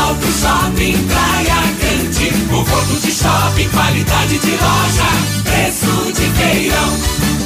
[0.02, 2.48] Auto Shopping Praia Grande.
[2.48, 5.08] Conforto de shopping, qualidade de loja.
[5.44, 7.38] Preço de feirão.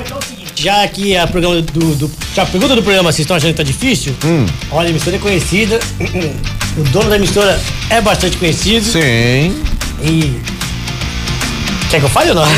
[0.56, 3.58] Já que a programa do, do- já a pergunta do programa, vocês estão achando que
[3.58, 4.16] tá difícil?
[4.26, 4.48] Hum.
[4.72, 5.80] Olha, a emissora é conhecida.
[6.78, 8.86] O dono da emissora é bastante conhecido.
[8.86, 9.60] Sim.
[10.04, 10.40] E.
[11.90, 12.44] Quer que eu fale ou não?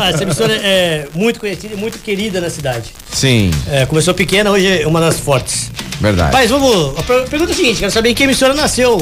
[0.00, 2.90] Ah, Essa emissora é muito conhecida e muito querida na cidade.
[3.12, 5.70] Sim, É, começou pequena, hoje é uma das fortes.
[6.00, 6.30] verdade.
[6.32, 6.98] Mas vamos.
[6.98, 8.98] A per- pergunta é a seguinte: quero saber em que emissora nasceu,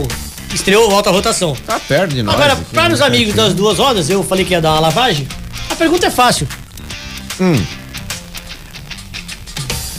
[0.53, 1.57] estreou Alta Rotação.
[1.67, 2.35] Tá perto de nós.
[2.35, 2.95] Agora, aqui, para né?
[2.95, 5.29] os amigos das duas rodas, eu falei que ia dar uma lavagem.
[5.71, 6.49] A pergunta é fácil.
[7.41, 7.63] Hum.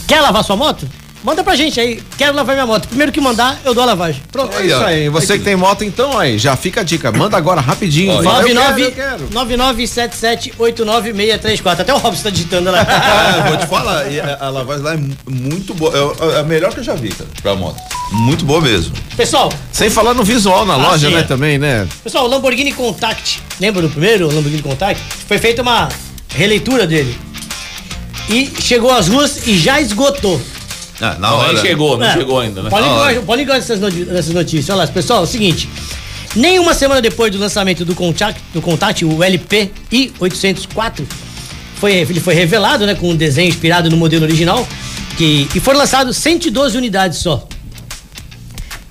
[0.06, 0.86] Quer lavar sua moto?
[1.22, 2.02] Manda pra gente aí.
[2.16, 2.88] Quero lavar minha moto.
[2.88, 4.22] Primeiro que mandar, eu dou a lavagem.
[4.32, 4.56] Pronto.
[4.56, 5.08] É isso aí.
[5.10, 7.12] Você que tem moto, então, aí, já fica a dica.
[7.12, 8.22] Manda agora rapidinho.
[8.94, 9.28] Quero.
[9.28, 11.80] 9977896634.
[11.80, 12.80] Até o Robson tá digitando lá.
[12.90, 15.92] Ah, vou te falar, a, a lavagem lá é mu- muito boa.
[15.96, 17.76] É a- a melhor que eu já vi, cara, pra moto.
[18.12, 18.92] Muito boa mesmo.
[19.16, 21.24] Pessoal, Sem falar no visual na Ah, loja, sim, né, é.
[21.24, 21.86] também, né?
[22.02, 23.40] pessoal, o Lamborghini Contact.
[23.60, 25.00] Lembra do primeiro Lamborghini Contact?
[25.28, 25.88] Foi feita uma
[26.28, 27.16] releitura dele.
[28.28, 30.40] E chegou às ruas e já esgotou.
[31.00, 31.52] Ah, na Não, hora.
[31.54, 32.12] nem chegou, não É.
[32.12, 32.68] chegou ainda, né?
[32.70, 33.36] Hora.
[33.36, 34.68] ligar, nessas, notícias.
[34.70, 35.68] Olha lá, pessoal, é o seguinte.
[36.36, 41.04] Nem uma semana depois do lançamento do Contact, do Contact o LP i804,
[41.76, 44.66] foi, ele foi revelado, né, com um desenho inspirado no modelo original,
[45.16, 47.48] que, e foram lançados 112 unidades só.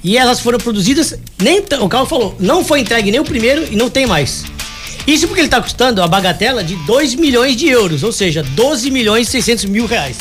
[0.03, 3.75] E elas foram produzidas, nem o carro falou, não foi entregue nem o primeiro e
[3.75, 4.43] não tem mais.
[5.05, 8.91] Isso porque ele está custando a bagatela de 2 milhões de euros, ou seja, 12
[8.91, 10.17] milhões e 600 mil reais.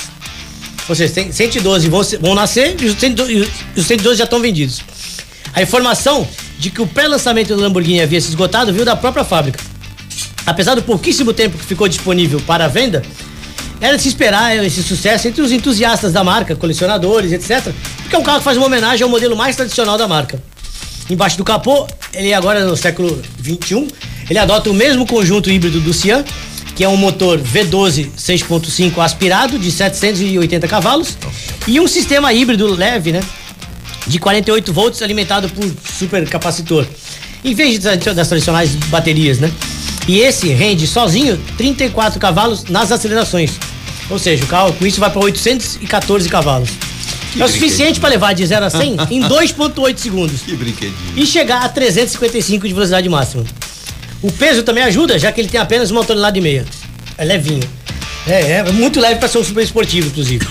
[0.88, 4.40] Ou seja, tem 112 vão, vão nascer e os 112, e os 112 já estão
[4.40, 4.80] vendidos.
[5.52, 6.26] A informação
[6.58, 9.60] de que o pré-lançamento do Lamborghini havia se esgotado veio da própria fábrica.
[10.46, 13.02] Apesar do pouquíssimo tempo que ficou disponível para a venda,
[13.80, 17.72] era de se esperar esse sucesso entre os entusiastas da marca, colecionadores, etc.
[18.02, 20.42] Porque é um carro que faz uma homenagem ao modelo mais tradicional da marca.
[21.08, 23.86] Embaixo do capô, ele agora no século 21,
[24.28, 26.24] ele adota o mesmo conjunto híbrido do Cian,
[26.78, 31.18] que é um motor V12 6.5 aspirado de 780 cavalos
[31.66, 33.20] e um sistema híbrido leve, né,
[34.06, 35.68] de 48 volts alimentado por
[35.98, 36.86] supercapacitor.
[37.44, 39.50] Em vez das tradicionais baterias, né?
[40.06, 43.58] E esse rende sozinho 34 cavalos nas acelerações.
[44.08, 46.68] Ou seja, o carro com isso vai para 814 cavalos.
[47.36, 50.94] é o suficiente para levar de 0 a 100 em 2.8 segundos Que brinquedinho.
[51.16, 53.44] e chegar a 355 de velocidade máxima.
[54.22, 56.64] O peso também ajuda, já que ele tem apenas uma tonelada e meia.
[57.16, 57.68] É levinho.
[58.26, 60.46] É, é muito leve para ser um super esportivo, inclusive.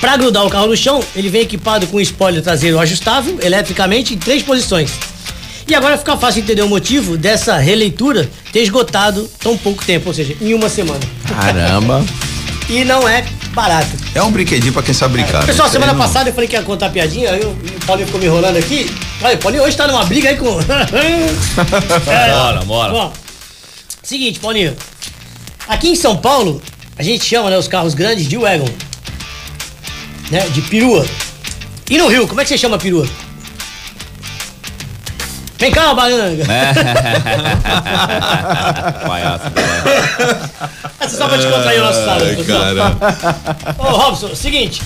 [0.00, 4.14] Pra grudar o carro no chão, ele vem equipado com um spoiler traseiro ajustável, eletricamente,
[4.14, 4.92] em três posições.
[5.66, 10.14] E agora fica fácil entender o motivo dessa releitura ter esgotado tão pouco tempo, ou
[10.14, 11.00] seja, em uma semana.
[11.28, 12.04] Caramba.
[12.70, 13.24] E não é
[13.60, 13.90] barato.
[14.14, 15.44] É um brinquedinho pra quem sabe brincar.
[15.44, 17.86] Pessoal, Isso aí semana não- passada eu falei que ia contar piadinha, aí o o
[17.88, 18.88] Paulinho ficou me enrolando aqui.
[19.22, 20.46] Olha, o Paulinho hoje tá numa briga aí com.
[22.06, 22.92] É, Bora, bora.
[22.92, 23.12] Bom,
[24.02, 24.76] seguinte, Paulinho.
[25.66, 26.62] Aqui em São Paulo,
[26.96, 28.68] a gente chama né, os carros grandes de wagon.
[30.30, 30.40] Né?
[30.52, 31.04] De perua.
[31.90, 33.08] E no Rio, como é que você chama perua?
[35.58, 36.44] Vem cá, banana.
[39.06, 39.44] Palhaço,
[41.00, 42.96] Essa só pra te contrair o nosso sábado, cara.
[43.76, 44.80] Ô, Robson, seguinte.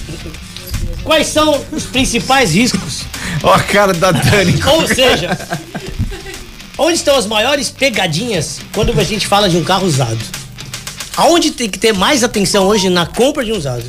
[1.05, 3.03] Quais são os principais riscos
[3.43, 4.59] Ó a cara da Dani.
[4.67, 5.37] Ou seja,
[6.79, 10.19] onde estão as maiores pegadinhas quando a gente fala de um carro usado?
[11.17, 13.85] Aonde tem que ter mais atenção hoje na compra de um usado?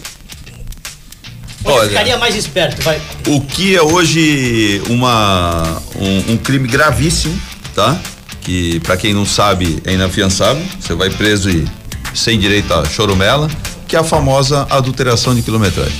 [1.66, 1.90] Onde Olha.
[1.90, 3.00] ficaria mais esperto, vai.
[3.28, 7.40] O que é hoje uma, um, um crime gravíssimo,
[7.74, 7.98] tá?
[8.42, 10.62] Que pra quem não sabe é inafiançável.
[10.80, 11.66] Você vai preso e
[12.14, 13.50] sem direito a chorumela,
[13.88, 15.94] que é a famosa adulteração de quilometragem.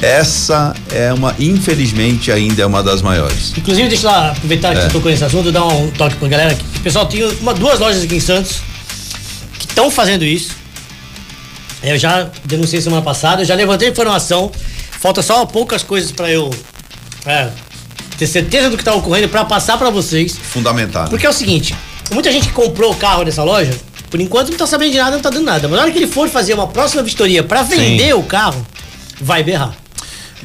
[0.00, 3.52] Essa é uma, infelizmente, ainda é uma das maiores.
[3.56, 4.82] Inclusive, deixa eu lá aproveitar que É.
[4.84, 6.52] você tocou nesse assunto, dar um toque pra galera.
[6.52, 6.64] aqui.
[6.82, 8.60] Pessoal, tem uma, duas lojas aqui em Santos
[9.58, 10.56] que estão fazendo isso.
[11.82, 14.50] Eu já denunciei semana passada, eu já levantei informação.
[15.00, 16.50] Falta só poucas coisas pra eu
[17.24, 17.50] é,
[18.16, 20.36] ter certeza do que tá ocorrendo pra passar pra vocês.
[20.36, 21.08] Fundamental.
[21.08, 21.74] Porque é o seguinte,
[22.10, 23.72] muita gente que comprou o carro nessa loja,
[24.10, 25.68] por enquanto não tá sabendo de nada, não tá dando nada.
[25.68, 28.66] Mas na hora que ele for fazer uma próxima vistoria pra vender o carro,
[29.20, 29.74] vai berrar.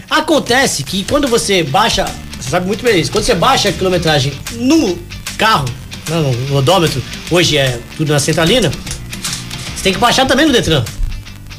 [0.09, 2.05] Acontece que quando você baixa,
[2.39, 4.99] você sabe muito bem isso, quando você baixa a quilometragem no
[5.37, 5.65] carro,
[6.09, 7.01] né, no odômetro,
[7.31, 8.69] hoje é tudo na centralina,
[9.75, 10.83] você tem que baixar também no Detran.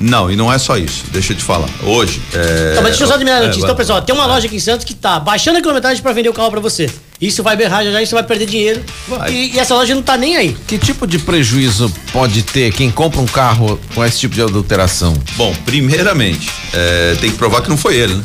[0.01, 1.05] Não, e não é só isso.
[1.11, 1.69] Deixa eu te falar.
[1.83, 2.21] Hoje.
[2.33, 3.61] É, Então, mas deixa eu só terminar a é, notícia.
[3.63, 3.71] vai.
[3.71, 6.29] Então, pessoal, tem uma loja aqui em Santos que tá baixando a quilometragem pra vender
[6.29, 6.91] o carro pra você.
[7.21, 8.83] Isso vai berrar já já, isso vai perder dinheiro.
[9.09, 9.33] Vai.
[9.33, 10.57] E, e essa loja não tá nem aí.
[10.67, 15.15] Que tipo de prejuízo pode ter quem compra um carro com esse tipo de adulteração?
[15.37, 18.23] Bom, primeiramente, é, tem que provar que não foi ele, né?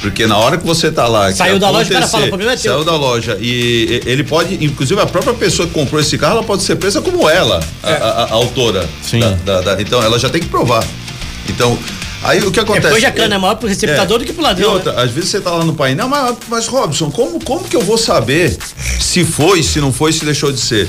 [0.00, 1.28] Porque na hora que você tá lá.
[1.32, 2.72] que Saiu da loja, o cara fala, o problema é teu.
[2.72, 6.34] Saiu da loja e e- ele pode, inclusive a própria pessoa que comprou esse carro,
[6.34, 8.88] ela pode ser presa como ela, a, a- a autora.
[9.02, 9.18] Sim.
[9.20, 10.84] da- da- da- então ela já tem que provar.
[11.48, 11.76] Então,
[12.22, 12.86] aí o que acontece?
[12.86, 15.02] Depois a cana é maior pro receptador do que pro ladrão, E outra, né?
[15.02, 17.98] às vezes você tá lá no painel, mas, mas Robson, como, como que eu vou
[17.98, 18.56] saber
[19.00, 20.88] se foi, se não foi, se deixou de ser?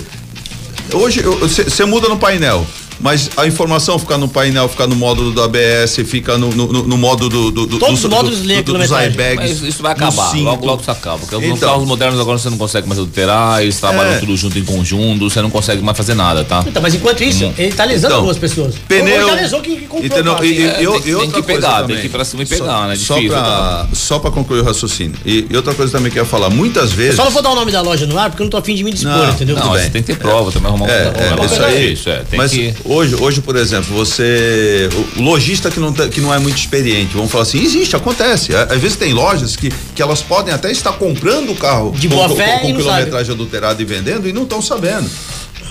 [0.94, 2.66] Hoje você muda no painel,
[3.00, 6.84] mas a informação fica no painel, fica no módulo do ABS, fica no, no, no-
[6.84, 9.62] no módulo do, do, do Todos do- os módulos do- a do- dos airbags, Mas
[9.64, 11.18] isso vai acabar, logo, logo isso acaba.
[11.20, 11.70] Porque Então.
[11.70, 14.18] carros modernos agora você não consegue mais adulterar, eles trabalham É.
[14.20, 16.64] tudo junto em conjunto, você não consegue mais fazer nada, tá?
[16.68, 18.76] Então, mas enquanto isso, ele tá lesando Então, duas pessoas.
[18.88, 19.22] Pneu.
[19.24, 20.32] Ou já lesou quem, quem comprou Entendeu?
[20.34, 20.46] o carro.
[20.46, 22.66] E- e- É, tem- e tem que pegar, tem que ir pra cima e pegar,
[22.66, 22.96] Só- né?
[22.96, 25.16] Só Difícil, pra, só pra concluir o raciocínio.
[25.26, 27.16] E, e outra coisa também que eu ia falar, muitas vezes.
[27.16, 28.76] Só não vou dar o nome da loja no ar, porque eu não tô afim
[28.76, 29.56] de me dispor, Não, entendeu?
[29.56, 31.90] Não, você tem que ter prova também, arrumar um É, é, isso aí.
[31.90, 32.74] difícil, é, tem Mas que.
[32.90, 34.90] Hoje, hoje, por exemplo, você.
[35.18, 38.56] O lojista que não, tá- que não é muito experiente, vamos falar assim, existe, acontece.
[38.56, 42.08] Á- Às vezes tem lojas que, que elas podem até estar comprando o carro De
[42.08, 45.10] com, boa com- fé com não quilometragem adulterada e vendendo e não estão sabendo.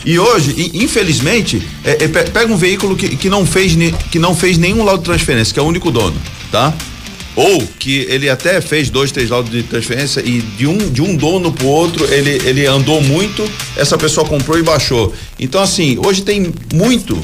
[0.05, 3.73] E hoje, infelizmente, é- é, pe- pega um veículo que, que, não fez,
[4.11, 6.17] que não fez nenhum laudo de transferência, que é o único dono,
[6.53, 6.73] tá?
[7.39, 11.15] Ou que ele até fez dois, três laudos de transferência e de um, de um
[11.15, 15.15] dono pro outro ele, ele andou muito, essa pessoa comprou e baixou.
[15.39, 17.15] Então, assim, hoje tem muito,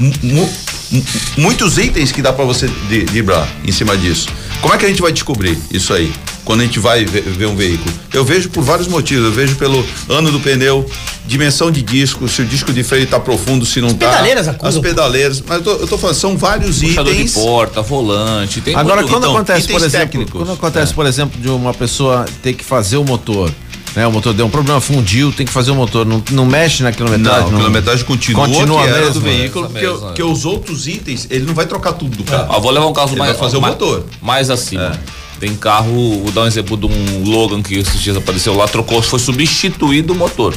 [0.00, 0.52] mu- mu-
[0.90, 1.04] mu-
[1.38, 4.28] muitos itens que dá para você driblar em cima disso.
[4.60, 6.12] Como é que a gente vai descobrir isso aí?
[6.44, 7.94] Quando a gente vai ver, ver um veículo?
[8.12, 9.24] Eu vejo por vários motivos.
[9.26, 10.84] Eu vejo pelo ano do pneu,
[11.24, 14.08] dimensão de disco, se o disco de freio tá profundo, se não tá.
[14.10, 15.40] pedaleiras acusam, As pedaleiras.
[15.46, 17.34] Mas eu tô, eu tô falando, são vários Puxador de itens.
[17.34, 20.32] porta, volante, tem Agora, muito- quando então, acontece, por itens exemplo, técnicos.
[20.40, 23.48] quando acontece, por exemplo, de uma pessoa ter que fazer o motor,
[23.94, 24.04] né?
[24.08, 26.90] O motor deu um problema, fundiu, tem que fazer o motor, não, não mexe na
[26.90, 27.42] quilometragem?
[27.50, 30.06] Não, a quilometragem continua, Continua que era mesmo, do veículo, porque, mesma.
[30.08, 32.52] porque os outros itens, ele não vai trocar tudo do carro.
[32.52, 33.30] Ah, vou levar um carro Ele mais.
[33.30, 34.04] vai fazer o mais, motor.
[34.20, 34.98] Mais acima.
[35.08, 35.21] É.
[35.42, 39.02] Tem carro, vou dar um exemplo de um Logan que esses dias apareceu lá, trocou,
[39.02, 40.54] foi substituído o motor.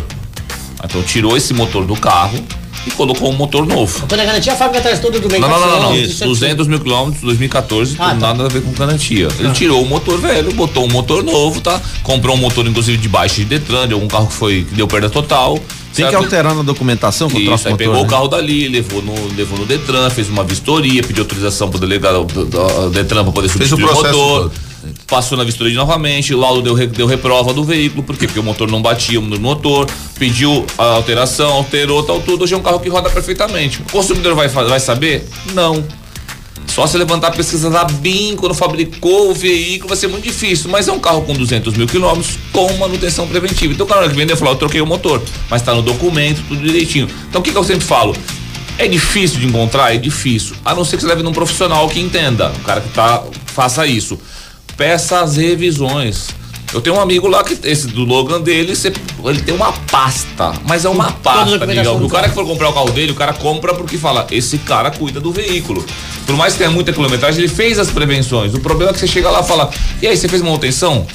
[0.83, 2.37] Então tirou esse motor do carro
[2.85, 4.05] e colocou um motor novo.
[4.07, 5.95] Quando é garantia, a fábrica traz todo do bem Não, não, não, não, não.
[5.95, 8.13] Isso é 200 mil quilômetros, 2014, Ah, tá.
[8.13, 9.27] nada a ver com garantia.
[9.39, 11.81] Ele tirou o motor velho, botou um motor novo, tá?
[12.03, 14.87] Comprou um motor, inclusive, de baixo de Detran, de algum carro que foi, que deu
[14.87, 15.59] perda total.
[15.95, 17.87] Tem que alterar na documentação com o Isso, troço aí motor.
[17.87, 18.09] pegou o né?
[18.09, 22.45] carro dali, levou no, levou no Detran, fez uma vistoria, pediu autorização pro delegado do,
[22.45, 24.51] do Detran pra poder Fez o substituir o, motor.
[25.07, 28.27] Passou na vistoria novamente, o laudo deu, deu reprova do veículo, por quê?
[28.27, 32.43] Porque o motor não batia no motor, pediu a alteração, alterou, tal, tudo.
[32.43, 33.81] Hoje é um carro que roda perfeitamente.
[33.81, 35.27] O consumidor vai, vai saber?
[35.53, 35.83] Não.
[36.67, 40.69] Só se levantar a pesquisa lá bem quando fabricou o veículo vai ser muito difícil,
[40.69, 43.73] mas é um carro com 200 mil quilômetros com manutenção preventiva.
[43.73, 46.61] Então, o cara que vendeu falou, eu troquei o motor, mas tá no documento, tudo
[46.61, 47.07] direitinho.
[47.29, 48.15] Então, o que, que eu sempre falo?
[48.77, 49.95] É difícil de encontrar?
[49.95, 50.55] É difícil.
[50.65, 53.87] A não ser que você leve num profissional que entenda, o cara que tá, faça
[53.87, 54.19] isso.
[54.77, 56.27] Peça as revisões.
[56.73, 58.91] Eu tenho um amigo lá que esse do Logan dele, você-
[59.23, 62.01] ele tem uma pasta, mas é uma pasta, digamos.
[62.01, 62.29] do O cara carro.
[62.29, 65.31] que for comprar o carro dele, o cara compra porque fala, esse cara cuida do
[65.31, 65.85] veículo.
[66.25, 68.53] Por mais que tenha muita quilometragem, ele fez as prevenções.
[68.53, 69.69] O problema é que você chega lá e fala,
[70.01, 71.07] e aí, você fez manutenção?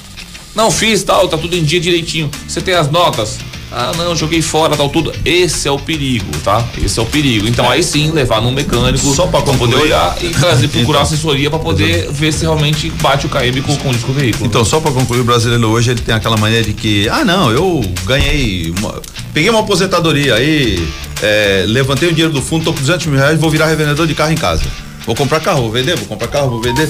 [0.54, 2.30] Não fiz, tal, tá tudo em dia direitinho.
[2.48, 3.38] Você tem as notas?
[3.72, 5.12] Ah, não, joguei fora, tal, tudo.
[5.24, 6.64] Esse é o perigo, tá?
[6.82, 7.46] Esse é o perigo.
[7.46, 11.02] Então aí sim, levar num mecânico Só pra poder olhar e trazer, procurar Então.
[11.02, 14.46] assessoria pra poder ver se realmente bate o KM com, com o disco veículo.
[14.46, 17.50] Então, só para concluir, o brasileiro hoje ele tem aquela maneira de que, ah, não,
[17.52, 19.00] eu ganhei, uma-
[19.32, 20.84] peguei uma aposentadoria aí,
[21.22, 24.14] é, levantei o dinheiro do fundo, tô com 200 mil reais, vou virar revendedor de
[24.14, 24.64] carro em casa.
[25.06, 26.88] Vou comprar carro, vou vender, vou comprar carro, vou vender.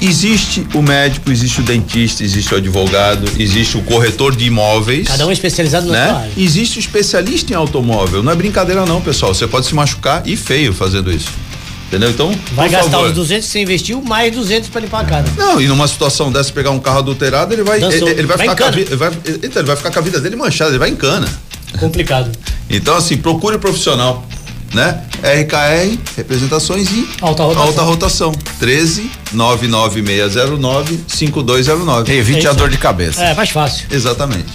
[0.00, 5.06] Existe o médico, existe o dentista, existe o advogado, existe o corretor de imóveis.
[5.06, 6.20] Cada um especializado na sua né?
[6.20, 6.32] área.
[6.36, 8.22] Existe o especialista em automóvel.
[8.22, 9.34] Não é brincadeira não, pessoal.
[9.34, 11.28] Você pode se machucar e feio fazendo isso.
[11.88, 12.10] Entendeu?
[12.10, 13.08] Então, Vai gastar favor.
[13.08, 15.24] os 200 que você investiu, mais 200 pra limpar a cara.
[15.36, 17.80] Não, e numa situação dessa, pegar um carro adulterado, ele vai.
[17.80, 18.08] Dançou.
[18.08, 20.20] Ele, ele vai, Vai ficar vida, ele vai, então, ele vai ficar com a vida
[20.20, 21.28] dele manchada, ele vai em cana.
[21.78, 22.30] Complicado.
[22.72, 24.24] Então, assim, procure profissional,
[24.74, 25.02] né?
[25.22, 27.66] RKR, representações e Alta rotação.
[27.66, 28.32] alta rotação.
[28.58, 32.12] 13 99609 5209.
[32.12, 33.22] Evite É a dor de cabeça.
[33.22, 33.86] É, mais fácil.
[33.90, 34.46] Exatamente.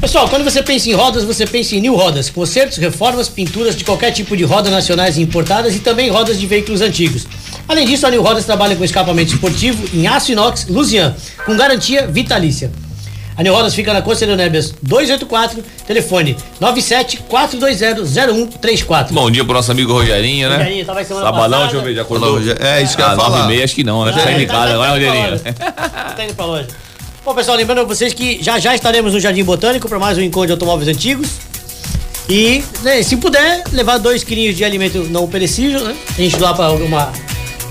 [0.00, 3.84] Pessoal, quando você pensa em rodas, você pensa em New Rodas, consertos, reformas, pinturas de
[3.84, 7.26] qualquer tipo de rodas nacionais e importadas e também rodas de veículos antigos.
[7.68, 11.14] Além disso, a New Rodas trabalha com escapamento esportivo em aço inox Lusian,
[11.44, 12.72] com garantia vitalícia.
[13.40, 19.12] A New Rodas fica na Conselheiro Nebias 284, telefone 974200134.
[19.12, 20.58] Bom dia pro nosso amigo Rogerinho, né?
[20.58, 21.62] Rogerinho, tava aí semana Sabadão, passada.
[21.72, 22.38] deixa eu ver, já acordou?
[22.60, 23.44] É, isso que eu ah, ia falar.
[23.44, 24.12] e meia, acho que não, né?
[24.12, 25.40] Já, Tá indo em tá- casa, tá- vai, tá Rogerinho.
[25.40, 26.68] Tá indo pra loja.
[27.24, 30.20] Bom, pessoal, lembrando a vocês que já já estaremos no Jardim Botânico para mais um
[30.20, 31.28] encontro de automóveis antigos.
[32.28, 35.96] E, né, se puder, levar dois quilinhos de alimento não perecível, né?
[36.10, 37.10] A gente doar para alguma.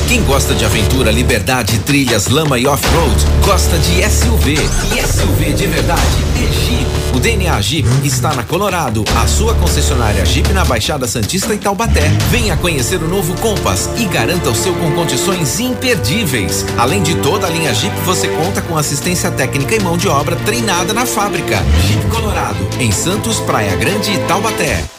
[0.08, 4.54] Quem gosta de aventura, liberdade, trilhas, lama e off-road, gosta de SUV.
[4.54, 6.02] E SUV de verdade
[6.38, 6.88] é Jeep.
[7.14, 12.08] O DNA Jeep está na Colorado, a sua concessionária Jeep na Baixada Santista e Taubaté.
[12.32, 16.66] Venha conhecer o novo Compass e garanta o seu com condições imperdíveis.
[16.78, 20.38] Além de toda a linha Jeep, você conta com assistência técnica e mão de obra
[20.38, 21.62] treinada na fábrica.
[21.86, 24.97] Jeep Colorado, em Santos, Praia Grande e Taubaté.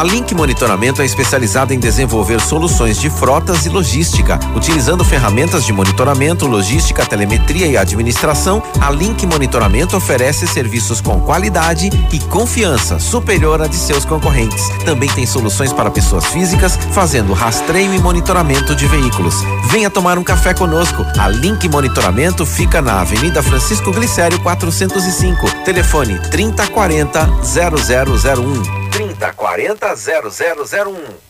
[0.00, 4.40] A Link Monitoramento é especializada em desenvolver soluções de frotas e logística.
[4.56, 11.90] Utilizando ferramentas de monitoramento, logística, telemetria e administração, a Link Monitoramento oferece serviços com qualidade
[12.10, 14.70] e confiança superior à de seus concorrentes.
[14.86, 19.34] Também tem soluções para pessoas físicas, fazendo rastreio e monitoramento de veículos.
[19.66, 21.04] Venha tomar um café conosco.
[21.18, 25.46] A Link Monitoramento fica na Avenida Francisco Glicério 405.
[25.62, 28.89] Telefone 3040 0001.
[29.08, 31.29] 3040 0001.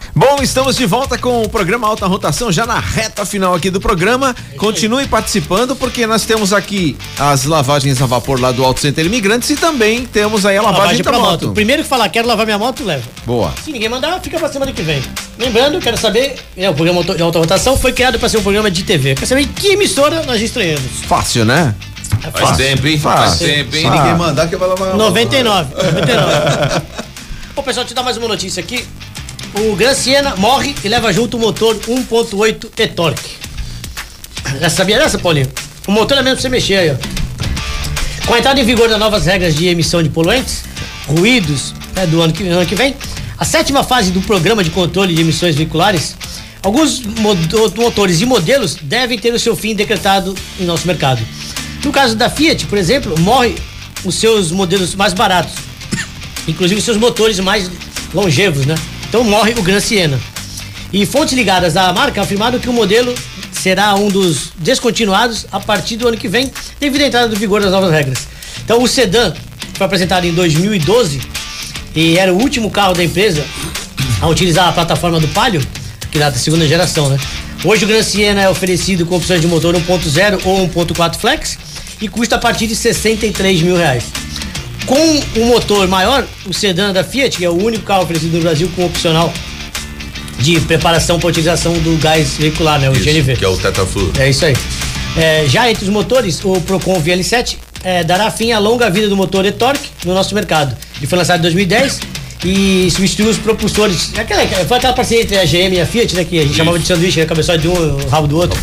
[0.13, 3.79] Bom, estamos de volta com o programa Alta Rotação, já na reta final aqui do
[3.79, 4.35] programa.
[4.57, 9.49] Continue participando, porque nós temos aqui as lavagens a vapor lá do Auto Center Imigrantes
[9.49, 11.45] e também temos aí a lavagem, Lavagem da moto.
[11.45, 11.53] moto.
[11.53, 13.03] Primeiro que falar, quero lavar minha moto, leva.
[13.25, 13.53] Boa.
[13.63, 15.01] Se ninguém mandar, fica pra semana que vem.
[15.39, 18.69] Lembrando, quero saber, é, o programa de alta rotação foi criado para ser um programa
[18.69, 19.15] de TV.
[19.15, 20.91] Quero saber em que emissora nós estreamos.
[21.07, 21.73] Fácil, né?
[22.33, 22.99] Faz tempo, hein?
[22.99, 23.47] Faz Fácil.
[23.47, 23.83] tempo, hein?
[23.83, 24.93] Se ninguém mandar, que vai lavar.
[24.95, 25.73] 99.
[25.73, 26.81] 99.
[27.55, 28.85] Ô, pessoal, te dar mais uma notícia aqui.
[29.53, 33.31] O Gran Siena morre e leva junto o motor 1.8 e-torque.
[34.59, 35.47] Já sabia dessa, Paulinho?
[35.87, 38.25] O motor é mesmo pra você mexer aí, ó.
[38.25, 40.63] Com a entrada em vigor das novas regras de emissão de poluentes,
[41.05, 42.95] ruídos, né, do ano que, ano que vem,
[43.37, 46.15] a sétima fase do programa de controle de emissões veiculares,
[46.63, 51.21] alguns motores e modelos devem ter o seu fim decretado em nosso mercado.
[51.83, 53.55] No caso da Fiat, por exemplo, morre
[54.05, 55.53] os seus modelos mais baratos,
[56.47, 57.69] inclusive os seus motores mais
[58.13, 58.75] longevos, né?
[59.11, 60.17] Então morre o Gran Siena.
[60.93, 63.13] E fontes ligadas à marca afirmaram que o modelo
[63.51, 66.49] será um dos descontinuados a partir do ano que vem,
[66.79, 68.19] devido à entrada do vigor das novas regras.
[68.63, 69.33] Então o sedã
[69.73, 71.19] foi apresentado em 2012
[71.93, 73.45] e era o último carro da empresa
[74.21, 75.61] a utilizar a plataforma do Palio,
[76.09, 77.19] que é da segunda geração, né?
[77.65, 81.57] Hoje o Gran Siena é oferecido com opções de motor 1.0 ou 1.4 flex
[81.99, 84.05] e custa a partir de 63 mil reais.
[84.85, 88.41] Com um motor maior, o sedã da Fiat, que é o único carro oferecido no
[88.41, 89.31] Brasil com opcional
[90.39, 92.89] de preparação para utilização do gás veicular, né?
[92.89, 93.37] O Isso, GNV.
[93.37, 94.11] que é o Tetaflu.
[94.19, 94.55] É isso aí.
[95.15, 99.15] É, já entre os motores, o Procon VL7 é, dará fim à longa vida do
[99.15, 100.75] motor e-torque no nosso mercado.
[100.97, 101.99] Ele foi lançado em 2010
[102.43, 104.11] e substituiu os propulsores.
[104.17, 106.23] Aquela, foi aquela parceria entre a GM e a Fiat, né?
[106.23, 107.25] Que a gente chamava de sanduíche, né?
[107.25, 108.59] Cabeçote de um, o rabo do outro.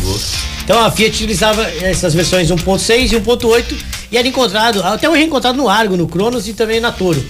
[0.63, 3.63] Então a Fiat utilizava essas versões 1.6 e 1.8
[4.11, 7.23] e era encontrado, até hoje é encontrado no Argo, no Cronos e também na Toro.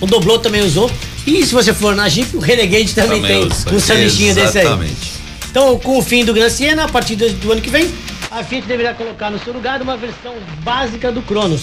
[0.00, 0.90] O Doblô também usou.
[1.26, 3.74] E se você for na Jeep, o Renegade também, Também tem usa.
[3.74, 4.64] um sanduichinho desse aí.
[4.64, 5.12] Exatamente.
[5.50, 7.90] Então, com o fim do Gran Siena, a partir do, do ano que vem,
[8.30, 11.62] a Fiat deverá colocar no seu lugar uma versão básica do Cronos.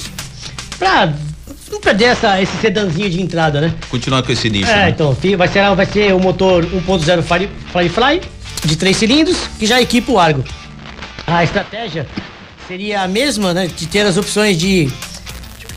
[0.78, 1.14] Pra
[1.72, 3.74] não perder essa, esse sedanzinho de entrada, né?
[3.90, 4.70] Continuar com esse nicho.
[4.70, 4.90] É, né?
[4.90, 8.22] então, vai ser, vai ser o motor 1.0 Fly- Firefly
[8.66, 10.44] de três cilindros, que já equipa o Argo.
[11.26, 12.06] A estratégia
[12.68, 13.68] seria a mesma, né?
[13.68, 14.86] De ter as opções de,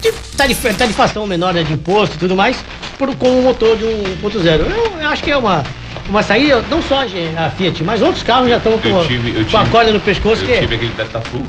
[0.00, 2.56] de tarif- tarifação menor né, de imposto e tudo mais,
[2.98, 4.46] por, com o motor de 1.0.
[4.46, 5.64] Eu, eu acho que é uma,
[6.08, 9.30] uma saída, não só a a Fiat, mas outros carros já estão com, Eu tive-
[9.40, 10.44] eu com a tive- corda no pescoço.
[10.44, 11.42] que Eu tive aquele Testafu.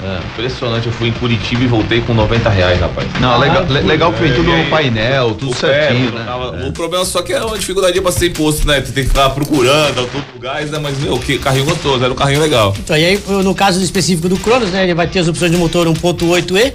[0.00, 3.08] É, impressionante, eu fui em Curitiba e voltei com 90 reais, rapaz.
[3.20, 6.18] Não, legal, le- legal que vem tudo E aí, no painel, tudo o certinho, pé,
[6.20, 6.24] né?
[6.24, 8.80] tava- O problema só que é uma dificuldade pra ser imposto, né?
[8.80, 10.78] Tu tem que ficar procurando, todo o gás, né?
[10.80, 12.72] Mas, meu, que carrinho gostoso, era um carrinho legal.
[12.78, 15.56] Então, e aí, no caso específico do Cronos, né, ele vai ter as opções de
[15.56, 16.72] motor 1.8E,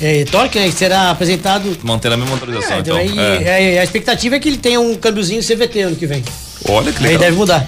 [0.00, 1.76] é, torque, né, que será apresentado.
[1.82, 3.00] Mantendo a mesma motorização, É, então.
[3.00, 3.74] então, aí, é.
[3.74, 6.22] é, a expectativa é que ele tenha um câmbiozinho CVT ano que vem.
[6.68, 7.20] Olha que Aí legal.
[7.22, 7.66] deve mudar.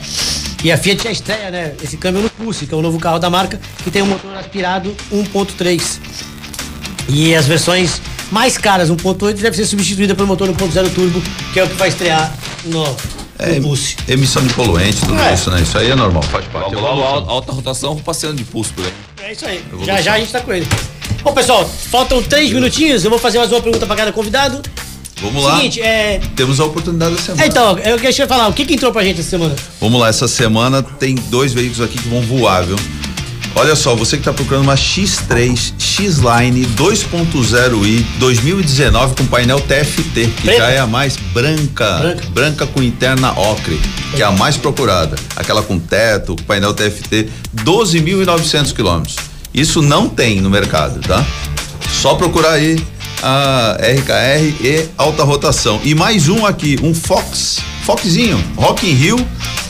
[0.65, 3.19] E a Fiat já estreia, né, esse câmbio no Pulse, que é o novo carro
[3.19, 5.99] da marca, que tem um motor aspirado 1.3.
[7.09, 8.01] E as versões
[8.31, 11.21] mais caras, 1.8, deve ser substituída pelo motor 1.0 turbo,
[11.53, 12.33] que é o que vai estrear
[12.65, 12.97] no, no
[13.39, 13.97] É, Pulse.
[14.07, 15.35] emissão de poluente, tudo É.
[15.35, 15.61] isso, né?
[15.61, 16.75] Isso aí é normal, faz parte.
[16.75, 18.93] Logo, logo, al- alta rotação, vou passeando de pulso por aí.
[19.25, 19.65] É isso aí.
[19.85, 20.67] Já já a gente tá com ele.
[21.25, 23.05] Bom, pessoal, faltam três minutinhos.
[23.05, 24.61] Eu vou fazer mais uma pergunta pra cada convidado.
[25.23, 25.57] Vamos lá.
[25.57, 26.21] Seguinte, é.
[26.37, 27.43] Temos a oportunidade da semana.
[27.43, 29.55] é, Então, eu queria falar, o que, que entrou pra gente essa semana?
[29.81, 32.77] Vamos lá, essa semana tem dois veículos aqui que vão voar, viu?
[33.55, 40.43] Olha só, você que tá procurando uma X3 X-Line 2.0i 2019 com painel TFT, que
[40.43, 40.59] Preta?
[40.59, 42.27] já é a mais branca, Branca.
[42.31, 43.79] branca, com interna ocre,
[44.17, 45.17] que é a mais procurada.
[45.37, 49.17] Aquela com teto, com painel TFT, 12.900 quilômetros.
[49.53, 51.23] Isso não tem no mercado, tá?
[52.01, 52.83] Só procurar aí
[53.23, 55.81] a RKR e alta rotação.
[55.85, 59.17] E mais um aqui, um Fox, Foxzinho, Rock in Rio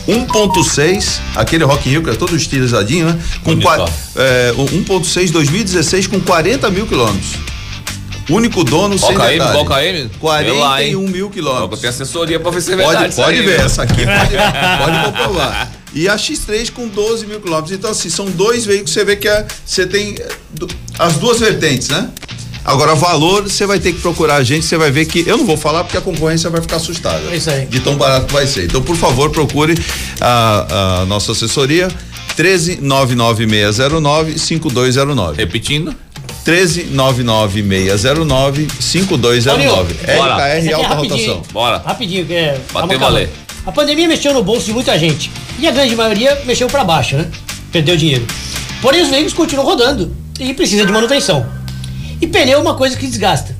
[0.08, 3.18] 1.6, aquele Rock in Rio que é todo estilizadinho, né?
[3.44, 3.52] Com
[4.16, 7.32] é, o 1.6 2016 com 40 mil quilômetros.
[8.30, 9.28] Único dono Qual sem KM?
[9.38, 9.52] detalhe.
[9.52, 10.08] Qual KM?
[10.18, 11.80] 41 mil quilômetros.
[11.80, 13.12] tem assessoria pra ver se é Pode, verdade.
[13.12, 13.66] isso pode aí, ver, viu?
[13.66, 14.36] essa aqui pode,
[14.84, 15.72] pode comprovar.
[15.94, 17.72] E a X3 com 12 mil quilômetros.
[17.76, 20.14] Então, assim, são dois veículos, você vê que é- você tem
[20.50, 22.08] do- as duas vertentes, né?
[22.64, 25.24] Agora, valor, você vai ter que procurar a gente, você vai ver que.
[25.26, 27.22] Eu não vou falar porque a concorrência vai ficar assustada.
[27.30, 27.66] É isso aí.
[27.66, 28.64] De tão barato que vai ser.
[28.64, 29.74] Então, por favor, procure
[30.20, 31.88] a, a nossa assessoria.
[32.36, 35.36] 13 99609 5209.
[35.36, 35.94] Repetindo.
[36.44, 39.94] 13 99609 5209.
[40.02, 40.34] Essa Bora.
[40.34, 40.94] LKR aqui é Alta.
[40.94, 41.42] Rotação.
[41.52, 41.78] Bora.
[41.78, 42.60] Rapidinho, que é.
[42.72, 42.98] calma.
[42.98, 43.30] valer.
[43.64, 45.30] A pandemia mexeu no bolso de muita gente.
[45.58, 47.28] E a grande maioria mexeu pra baixo, né?
[47.70, 48.26] Perdeu dinheiro.
[48.80, 51.61] Porém, os veículos continuam rodando e precisa de manutenção.
[52.22, 53.54] E pneu é uma coisa que desgasta.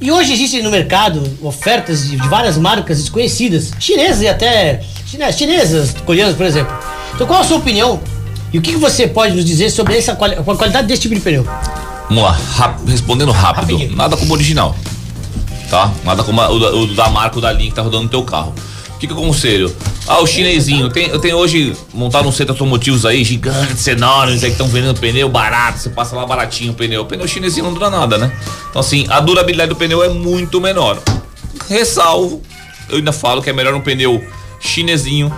[0.00, 5.32] E hoje existem no mercado ofertas de, de várias marcas desconhecidas, chinesas e até chine-
[5.32, 6.74] chinesas, coreanas, por exemplo.
[7.14, 8.00] Então, qual a sua opinião?
[8.52, 11.14] E o que, que você pode nos dizer sobre essa quali- a qualidade desse tipo
[11.14, 11.46] de pneu?
[12.08, 12.38] Vamos lá,
[12.86, 13.72] respondendo rápido.
[13.76, 13.94] Rapidinho.
[13.96, 14.74] Nada como original.
[15.68, 15.92] Tá?
[16.04, 18.08] Nada como a- o, da- o da marca ou da linha que tá rodando no
[18.08, 18.54] teu carro.
[18.98, 19.74] Que, aconselho?
[20.06, 20.88] Ah, o chinesinho.
[20.88, 24.98] Tem, eu tenho hoje montado um centro automotivos aí, gigantes, enormes, aí que estão vendendo
[24.98, 25.78] pneu barato.
[25.78, 27.02] Você passa lá baratinho o pneu.
[27.02, 28.32] O pneu chinesinho não dura nada, né?
[28.70, 31.00] Então, assim, a durabilidade do pneu é muito menor.
[31.68, 32.42] Ressalvo,
[32.88, 34.24] eu ainda falo que é melhor um pneu
[34.58, 35.32] chinesinho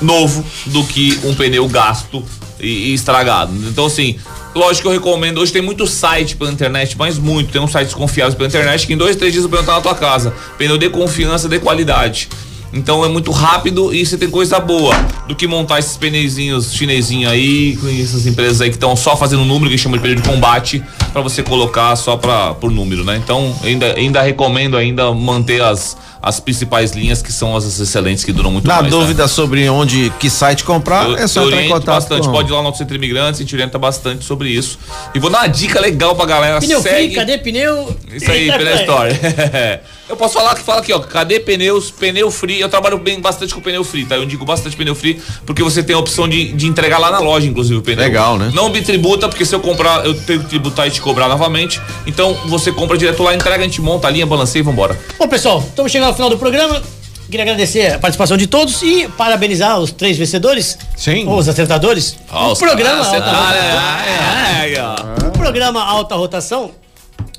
[0.00, 2.24] novo do que um pneu gasto
[2.58, 3.52] e, e estragado.
[3.68, 4.18] Então, assim,
[4.54, 5.38] lógico que eu recomendo.
[5.38, 7.52] Hoje tem muito site pela internet, mas muito.
[7.52, 9.80] Tem uns sites confiáveis pela internet que em dois, três dias o pneu tá na
[9.80, 10.32] tua casa.
[10.56, 12.28] Pneu de confiança, de qualidade.
[12.74, 14.94] Então é muito rápido e você tem coisa boa
[15.28, 19.44] do que montar esses pneuzinhos chinesinhos aí, com essas empresas aí que estão só fazendo
[19.44, 23.20] número, que chama de pneu de combate, para você colocar só pra, por número, né?
[23.22, 28.32] Então ainda, ainda recomendo ainda manter as, as principais linhas que são as excelentes que
[28.32, 28.84] duram muito Na mais.
[28.86, 28.90] né?
[28.90, 32.26] dúvida sobre onde, que site comprar, Eu, é só eu entrar em contato bastante.
[32.26, 32.32] com...
[32.32, 34.78] Pode ir lá no nosso Centro Imigrantes, a gente orienta bastante sobre isso.
[35.14, 36.60] E vou dar uma dica legal pra galera.
[36.60, 36.94] Pneu Segue.
[36.96, 37.94] free, cadê pneu?
[38.10, 38.74] Isso aí, Eita, pneu.
[38.76, 39.10] Store.
[40.08, 40.98] eu posso falar que fala aqui, ó.
[41.00, 41.90] Cadê pneus?
[41.90, 42.58] Pneu free.
[42.60, 44.16] Eu trabalho bem bastante com pneu free, tá?
[44.16, 47.18] Eu indico bastante pneu free, porque você tem a opção de, de entregar lá na
[47.18, 47.98] loja, inclusive, o pneu.
[48.02, 48.50] Legal, né?
[48.54, 51.80] Não me tributa, porque se eu comprar, eu tenho que tributar e te cobrar novamente.
[52.06, 54.98] Então você compra direto lá, entrega, a gente monta a linha, balanceia e vambora.
[55.18, 56.80] Bom, pessoal, estamos chegando ao final do programa.
[57.26, 60.78] Queria agradecer a participação de todos e parabenizar os três vencedores.
[60.96, 61.26] Sim.
[61.26, 62.16] Os acertadores.
[62.30, 65.24] Ó, o programa Alta Rotação.
[65.26, 66.70] O programa Alta Rotação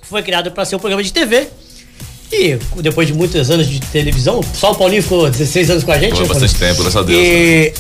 [0.02, 1.48] foi criado para ser um programa de TV.
[2.32, 6.00] E depois de muitos anos de televisão, só o Paulinho ficou 16 anos com a
[6.00, 6.16] gente.
[6.16, 6.76] Foi né, bastante Paulinho?
[6.76, 7.20] tempo, graças a Deus.
[7.20, 7.74] E,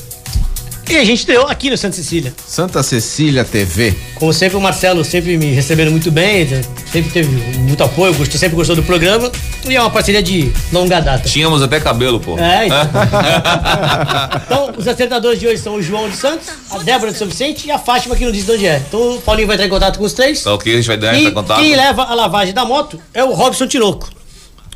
[0.89, 2.33] e a gente estreou aqui no Santa Cecília.
[2.47, 3.95] Santa Cecília TV.
[4.15, 6.47] Como sempre, o Marcelo sempre me recebendo muito bem,
[6.91, 7.29] sempre teve
[7.59, 9.31] muito apoio, gostou, sempre gostou do programa.
[9.67, 11.27] E é uma parceria de longa data.
[11.27, 12.37] Tínhamos até cabelo, pô.
[12.37, 12.79] É, então.
[14.45, 17.67] então, os acertadores de hoje são o João de Santos, a Débora de São Vicente
[17.67, 18.81] e a Fátima, que não diz de onde é.
[18.87, 20.43] Então, o Paulinho vai entrar em contato com os três.
[20.43, 21.59] Tá ok, a gente vai dar E essa contato.
[21.59, 24.09] quem leva a lavagem da moto é o Robson Tinoco.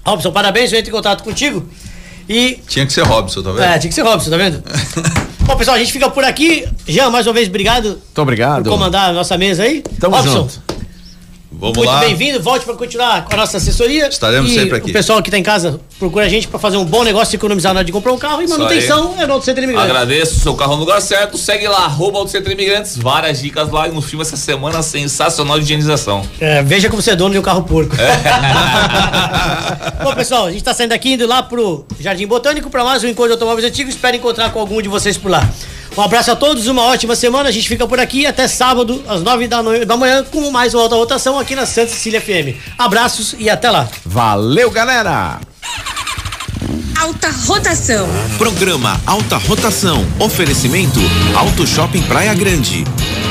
[0.05, 1.69] Robson, parabéns, eu entro em contato contigo.
[2.27, 2.59] E.
[2.67, 3.63] Tinha que ser Robson, tá vendo?
[3.63, 4.63] É, tinha que ser Robson, tá vendo?
[5.49, 6.63] Bom, pessoal, a gente fica por aqui.
[6.87, 8.63] Jean, mais uma vez, obrigado Muito obrigado.
[8.65, 9.81] por comandar a nossa mesa aí.
[9.99, 10.61] Tamo Robson, junto.
[11.51, 12.01] Vamos muito lá.
[12.01, 12.39] bem-vindo.
[12.39, 14.09] Volte para continuar com a nossa assessoria.
[14.09, 14.91] Estaremos E sempre aqui.
[14.91, 17.37] O pessoal que tá em casa procura a gente para fazer um bom negócio e
[17.37, 18.41] economizar na hora de comprar um carro.
[18.41, 19.91] E manutenção é no Auto Center Imigrante.
[19.91, 21.37] Agradeço, seu carro no lugar certo.
[21.37, 22.97] Segue lá, arroba Auto Centro Imigrantes.
[22.97, 26.23] Várias dicas lá e no filme essa semana sensacional de higienização.
[26.39, 27.95] É, veja como você é dono de um carro porco.
[30.01, 33.07] Bom, pessoal, a gente tá saindo aqui indo lá pro Jardim Botânico para mais um
[33.07, 33.93] encontro de automóveis antigos.
[33.93, 35.47] Espero encontrar com algum de vocês por lá.
[35.97, 37.49] Um abraço a todos, uma ótima semana.
[37.49, 40.73] A gente fica por aqui até sábado, às nove da, no- da manhã, com mais
[40.73, 42.55] uma alta rotação aqui na Santa Cecília FM.
[42.77, 43.87] Abraços e até lá.
[44.05, 45.39] Valeu, galera!
[46.99, 48.07] Alta rotação.
[48.37, 50.05] Programa Alta Rotação.
[50.19, 50.99] Oferecimento
[51.35, 52.83] Auto Shopping Praia Grande.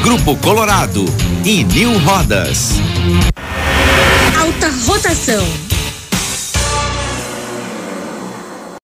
[0.02, 1.04] Grupo Colorado
[1.44, 2.70] e New Rodas.